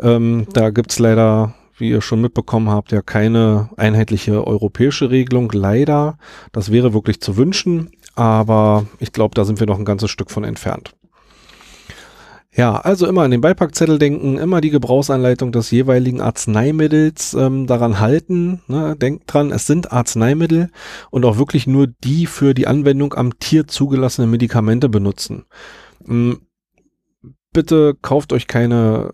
Ähm, 0.00 0.46
da 0.54 0.70
gibt's 0.70 0.98
leider, 0.98 1.54
wie 1.76 1.90
ihr 1.90 2.00
schon 2.00 2.22
mitbekommen 2.22 2.70
habt, 2.70 2.90
ja 2.90 3.02
keine 3.02 3.68
einheitliche 3.76 4.46
europäische 4.46 5.10
Regelung. 5.10 5.52
Leider. 5.52 6.16
Das 6.52 6.72
wäre 6.72 6.94
wirklich 6.94 7.20
zu 7.20 7.36
wünschen, 7.36 7.90
aber 8.14 8.86
ich 8.98 9.12
glaube, 9.12 9.34
da 9.34 9.44
sind 9.44 9.60
wir 9.60 9.66
noch 9.66 9.78
ein 9.78 9.84
ganzes 9.84 10.10
Stück 10.10 10.30
von 10.30 10.44
entfernt. 10.44 10.95
Ja, 12.56 12.76
also 12.76 13.06
immer 13.06 13.22
an 13.22 13.30
den 13.30 13.42
Beipackzettel 13.42 13.98
denken, 13.98 14.38
immer 14.38 14.62
die 14.62 14.70
Gebrauchsanleitung 14.70 15.52
des 15.52 15.70
jeweiligen 15.70 16.22
Arzneimittels 16.22 17.34
ähm, 17.34 17.66
daran 17.66 18.00
halten. 18.00 18.62
Ne? 18.66 18.96
Denkt 18.96 19.24
dran, 19.26 19.50
es 19.50 19.66
sind 19.66 19.92
Arzneimittel 19.92 20.70
und 21.10 21.26
auch 21.26 21.36
wirklich 21.36 21.66
nur 21.66 21.86
die 21.86 22.24
für 22.24 22.54
die 22.54 22.66
Anwendung 22.66 23.12
am 23.12 23.38
Tier 23.38 23.66
zugelassenen 23.66 24.30
Medikamente 24.30 24.88
benutzen. 24.88 25.44
Ähm, 26.08 26.46
bitte 27.52 27.94
kauft 28.00 28.32
euch 28.32 28.46
keine 28.46 29.12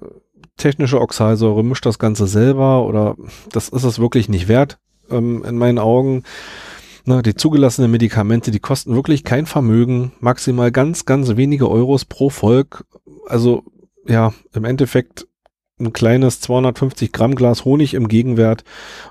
technische 0.57 1.01
Oxalsäure, 1.01 1.65
mischt 1.65 1.85
das 1.85 1.99
Ganze 1.99 2.29
selber 2.29 2.87
oder 2.87 3.17
das 3.51 3.69
ist 3.69 3.83
es 3.85 3.99
wirklich 3.99 4.29
nicht 4.29 4.47
wert 4.47 4.79
ähm, 5.11 5.45
in 5.45 5.59
meinen 5.59 5.81
Augen. 5.81 6.23
Na, 7.05 7.21
die 7.23 7.35
zugelassenen 7.35 7.91
Medikamente, 7.91 8.51
die 8.51 8.61
kosten 8.61 8.95
wirklich 8.95 9.25
kein 9.25 9.47
Vermögen, 9.47 10.13
maximal 10.21 10.71
ganz, 10.71 11.05
ganz 11.05 11.37
wenige 11.37 11.69
Euros 11.69 12.05
pro 12.05 12.31
Volk 12.31 12.85
also 13.27 13.65
ja, 14.07 14.33
im 14.53 14.65
Endeffekt 14.65 15.27
ein 15.81 15.93
kleines 15.93 16.41
250 16.41 17.13
Gramm 17.13 17.35
Glas 17.35 17.65
Honig 17.65 17.95
im 17.95 18.09
Gegenwert 18.09 18.65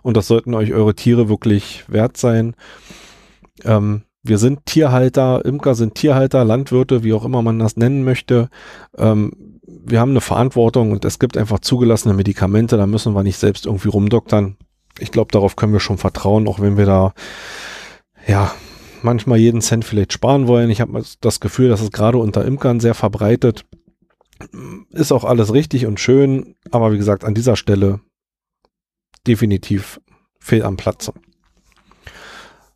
und 0.03 0.15
das 0.15 0.27
sollten 0.27 0.53
euch 0.53 0.73
eure 0.73 0.95
Tiere 0.95 1.27
wirklich 1.27 1.83
wert 1.87 2.17
sein. 2.17 2.55
Ähm, 3.63 4.03
wir 4.23 4.37
sind 4.37 4.65
Tierhalter, 4.65 5.43
Imker 5.43 5.75
sind 5.75 5.95
Tierhalter, 5.95 6.45
Landwirte, 6.45 7.03
wie 7.03 7.13
auch 7.13 7.25
immer 7.25 7.41
man 7.41 7.57
das 7.59 7.75
nennen 7.75 8.03
möchte. 8.03 8.49
Ähm, 8.97 9.31
wir 9.63 9.99
haben 9.99 10.11
eine 10.11 10.21
Verantwortung 10.21 10.91
und 10.91 11.03
es 11.05 11.17
gibt 11.17 11.37
einfach 11.37 11.59
zugelassene 11.59 12.13
Medikamente, 12.13 12.77
da 12.77 12.85
müssen 12.85 13.15
wir 13.15 13.23
nicht 13.23 13.37
selbst 13.37 13.65
irgendwie 13.65 13.89
rumdoktern. 13.89 14.57
Ich 14.99 15.11
glaube, 15.11 15.31
darauf 15.31 15.55
können 15.55 15.73
wir 15.73 15.79
schon 15.79 15.97
vertrauen, 15.97 16.47
auch 16.47 16.59
wenn 16.59 16.77
wir 16.77 16.85
da 16.85 17.13
ja 18.27 18.53
manchmal 19.01 19.39
jeden 19.39 19.61
Cent 19.61 19.83
vielleicht 19.83 20.13
sparen 20.13 20.47
wollen. 20.47 20.69
Ich 20.69 20.81
habe 20.81 21.01
das 21.21 21.39
Gefühl, 21.39 21.69
dass 21.69 21.81
es 21.81 21.91
gerade 21.91 22.17
unter 22.17 22.45
Imkern 22.45 22.79
sehr 22.79 22.93
verbreitet 22.93 23.65
ist 24.91 25.11
auch 25.11 25.23
alles 25.23 25.53
richtig 25.53 25.85
und 25.85 25.99
schön, 25.99 26.55
aber 26.71 26.91
wie 26.91 26.97
gesagt, 26.97 27.23
an 27.23 27.33
dieser 27.33 27.55
Stelle 27.55 27.99
definitiv 29.27 29.99
fehl 30.39 30.63
am 30.63 30.77
Platze. 30.77 31.13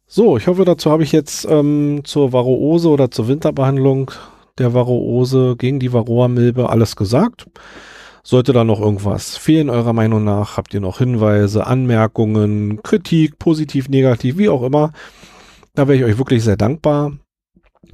So, 0.07 0.37
ich 0.37 0.47
hoffe, 0.47 0.65
dazu 0.65 0.91
habe 0.91 1.03
ich 1.03 1.11
jetzt 1.11 1.45
ähm, 1.49 2.01
zur 2.03 2.31
Varroose 2.31 2.89
oder 2.89 3.11
zur 3.11 3.27
Winterbehandlung 3.27 4.11
der 4.57 4.73
Varroose 4.73 5.55
gegen 5.57 5.79
die 5.79 5.91
Varroa-Milbe 5.91 6.69
alles 6.69 6.95
gesagt. 6.95 7.47
Sollte 8.23 8.53
da 8.53 8.63
noch 8.63 8.79
irgendwas 8.79 9.37
fehlen, 9.37 9.69
eurer 9.69 9.93
Meinung 9.93 10.23
nach, 10.23 10.57
habt 10.57 10.73
ihr 10.73 10.79
noch 10.79 10.99
Hinweise, 10.99 11.67
Anmerkungen, 11.67 12.81
Kritik, 12.81 13.37
positiv, 13.37 13.89
negativ, 13.89 14.37
wie 14.37 14.49
auch 14.49 14.63
immer, 14.63 14.93
da 15.75 15.87
wäre 15.87 15.97
ich 15.97 16.03
euch 16.03 16.17
wirklich 16.17 16.43
sehr 16.43 16.57
dankbar, 16.57 17.13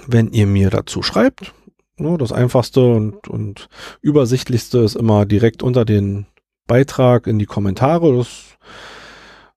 wenn 0.08 0.32
ihr 0.32 0.48
mir 0.48 0.70
dazu 0.70 1.04
schreibt. 1.04 1.54
Ne, 1.98 2.18
das 2.18 2.32
einfachste 2.32 2.82
und, 2.94 3.28
und 3.28 3.70
übersichtlichste 4.02 4.80
ist 4.80 4.96
immer 4.96 5.26
direkt 5.26 5.62
unter 5.62 5.86
den 5.86 6.26
Beitrag 6.66 7.28
in 7.28 7.38
die 7.38 7.46
Kommentare, 7.46 8.16
dass, 8.16 8.58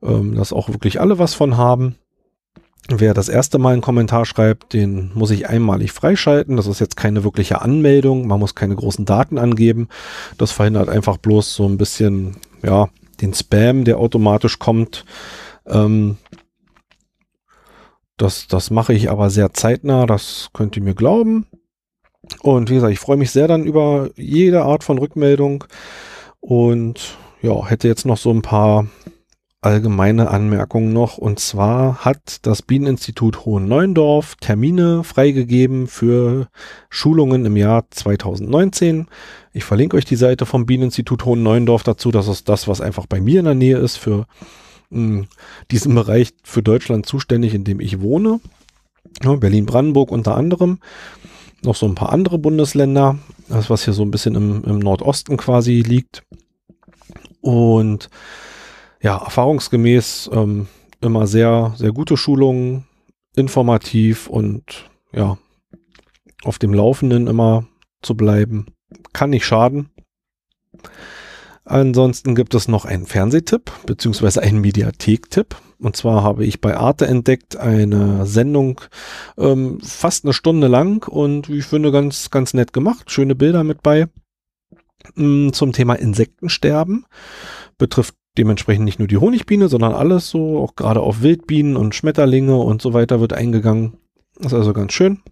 ähm, 0.02 0.34
dass 0.34 0.52
auch 0.52 0.68
wirklich 0.68 1.00
alle 1.00 1.18
was 1.18 1.34
von 1.34 1.56
haben. 1.56 1.96
Wer 2.88 3.14
das 3.14 3.30
erste 3.30 3.58
Mal 3.58 3.72
einen 3.72 3.82
Kommentar 3.82 4.26
schreibt, 4.26 4.74
den 4.74 5.10
muss 5.14 5.30
ich 5.30 5.48
einmalig 5.48 5.92
freischalten. 5.92 6.56
Das 6.56 6.66
ist 6.66 6.80
jetzt 6.80 6.98
keine 6.98 7.24
wirkliche 7.24 7.62
Anmeldung. 7.62 8.26
Man 8.26 8.40
muss 8.40 8.54
keine 8.54 8.76
großen 8.76 9.06
Daten 9.06 9.38
angeben. 9.38 9.88
Das 10.36 10.52
verhindert 10.52 10.90
einfach 10.90 11.16
bloß 11.16 11.54
so 11.54 11.66
ein 11.66 11.78
bisschen, 11.78 12.36
ja, 12.62 12.90
den 13.22 13.32
Spam, 13.32 13.84
der 13.84 13.98
automatisch 13.98 14.58
kommt. 14.58 15.06
Ähm, 15.66 16.18
das, 18.16 18.46
das 18.46 18.70
mache 18.70 18.92
ich 18.92 19.10
aber 19.10 19.30
sehr 19.30 19.52
zeitnah. 19.52 20.06
Das 20.06 20.50
könnt 20.52 20.76
ihr 20.76 20.82
mir 20.82 20.94
glauben. 20.94 21.46
Und 22.42 22.70
wie 22.70 22.74
gesagt, 22.74 22.92
ich 22.92 23.00
freue 23.00 23.16
mich 23.16 23.30
sehr 23.30 23.48
dann 23.48 23.64
über 23.64 24.10
jede 24.16 24.62
Art 24.62 24.84
von 24.84 24.98
Rückmeldung 24.98 25.64
und 26.40 27.18
ja, 27.42 27.66
hätte 27.66 27.88
jetzt 27.88 28.06
noch 28.06 28.16
so 28.16 28.30
ein 28.30 28.42
paar 28.42 28.86
allgemeine 29.60 30.30
Anmerkungen 30.30 30.92
noch. 30.92 31.18
Und 31.18 31.38
zwar 31.38 32.04
hat 32.04 32.46
das 32.46 32.62
Bieneninstitut 32.62 33.44
Hohen-Neuendorf 33.44 34.36
Termine 34.36 35.04
freigegeben 35.04 35.86
für 35.86 36.48
Schulungen 36.90 37.46
im 37.46 37.56
Jahr 37.56 37.84
2019. 37.90 39.06
Ich 39.52 39.64
verlinke 39.64 39.96
euch 39.96 40.04
die 40.04 40.16
Seite 40.16 40.46
vom 40.46 40.66
Bieneninstitut 40.66 41.24
Hohen-Neuendorf 41.24 41.82
dazu. 41.82 42.10
Das 42.10 42.28
ist 42.28 42.48
das, 42.48 42.68
was 42.68 42.80
einfach 42.80 43.06
bei 43.06 43.20
mir 43.20 43.40
in 43.40 43.46
der 43.46 43.54
Nähe 43.54 43.78
ist 43.78 43.96
für 43.96 44.26
hm, 44.90 45.26
diesen 45.70 45.94
Bereich 45.94 46.32
für 46.42 46.62
Deutschland 46.62 47.06
zuständig, 47.06 47.54
in 47.54 47.64
dem 47.64 47.80
ich 47.80 48.00
wohne. 48.00 48.40
Berlin-Brandenburg 49.20 50.10
unter 50.10 50.36
anderem 50.36 50.78
noch 51.64 51.74
so 51.74 51.86
ein 51.86 51.94
paar 51.94 52.12
andere 52.12 52.38
Bundesländer, 52.38 53.18
das 53.48 53.70
was 53.70 53.84
hier 53.84 53.94
so 53.94 54.02
ein 54.02 54.10
bisschen 54.10 54.34
im, 54.34 54.64
im 54.64 54.78
Nordosten 54.78 55.36
quasi 55.36 55.80
liegt. 55.80 56.22
Und 57.40 58.10
ja, 59.00 59.18
erfahrungsgemäß 59.18 60.30
ähm, 60.32 60.66
immer 61.00 61.26
sehr, 61.26 61.74
sehr 61.76 61.92
gute 61.92 62.16
Schulungen, 62.16 62.84
informativ 63.36 64.28
und 64.28 64.90
ja, 65.12 65.38
auf 66.44 66.58
dem 66.58 66.74
Laufenden 66.74 67.26
immer 67.26 67.66
zu 68.02 68.16
bleiben. 68.16 68.66
Kann 69.12 69.30
nicht 69.30 69.44
schaden. 69.44 69.90
Ansonsten 71.64 72.34
gibt 72.34 72.54
es 72.54 72.68
noch 72.68 72.84
einen 72.84 73.06
Fernsehtipp, 73.06 73.72
beziehungsweise 73.86 74.42
einen 74.42 74.60
Mediathek-Tipp. 74.60 75.56
Und 75.78 75.96
zwar 75.96 76.22
habe 76.22 76.44
ich 76.44 76.60
bei 76.60 76.76
Arte 76.76 77.06
entdeckt 77.06 77.56
eine 77.56 78.26
Sendung 78.26 78.80
ähm, 79.38 79.80
fast 79.80 80.24
eine 80.24 80.34
Stunde 80.34 80.66
lang 80.68 81.08
und 81.08 81.48
ich 81.48 81.64
finde 81.64 81.90
ganz, 81.90 82.30
ganz 82.30 82.54
nett 82.54 82.72
gemacht. 82.72 83.10
Schöne 83.10 83.34
Bilder 83.34 83.64
mit 83.64 83.82
bei 83.82 84.08
ähm, 85.16 85.52
zum 85.52 85.72
Thema 85.72 85.94
Insektensterben. 85.94 87.06
Betrifft 87.78 88.14
dementsprechend 88.36 88.84
nicht 88.84 88.98
nur 88.98 89.08
die 89.08 89.16
Honigbiene, 89.16 89.68
sondern 89.68 89.94
alles 89.94 90.28
so, 90.28 90.58
auch 90.58 90.76
gerade 90.76 91.00
auf 91.00 91.22
Wildbienen 91.22 91.76
und 91.76 91.94
Schmetterlinge 91.94 92.56
und 92.56 92.82
so 92.82 92.92
weiter 92.92 93.20
wird 93.20 93.32
eingegangen. 93.32 93.98
Ist 94.38 94.54
also 94.54 94.72
ganz 94.72 94.92
schön. 94.92 95.22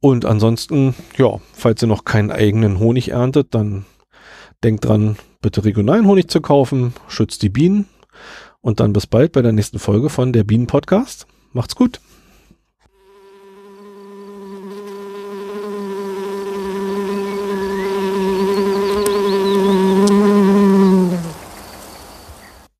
Und 0.00 0.24
ansonsten, 0.24 0.94
ja, 1.16 1.40
falls 1.52 1.82
ihr 1.82 1.88
noch 1.88 2.04
keinen 2.04 2.30
eigenen 2.30 2.78
Honig 2.78 3.10
erntet, 3.10 3.54
dann 3.54 3.84
denkt 4.62 4.84
dran, 4.84 5.16
bitte 5.40 5.64
regionalen 5.64 6.06
Honig 6.06 6.28
zu 6.28 6.40
kaufen, 6.40 6.94
schützt 7.08 7.42
die 7.42 7.48
Bienen 7.48 7.86
und 8.60 8.80
dann 8.80 8.92
bis 8.92 9.06
bald 9.06 9.32
bei 9.32 9.42
der 9.42 9.52
nächsten 9.52 9.78
Folge 9.78 10.10
von 10.10 10.32
der 10.32 10.44
Bienen 10.44 10.66
Podcast. 10.66 11.26
Macht's 11.52 11.76
gut. 11.76 12.00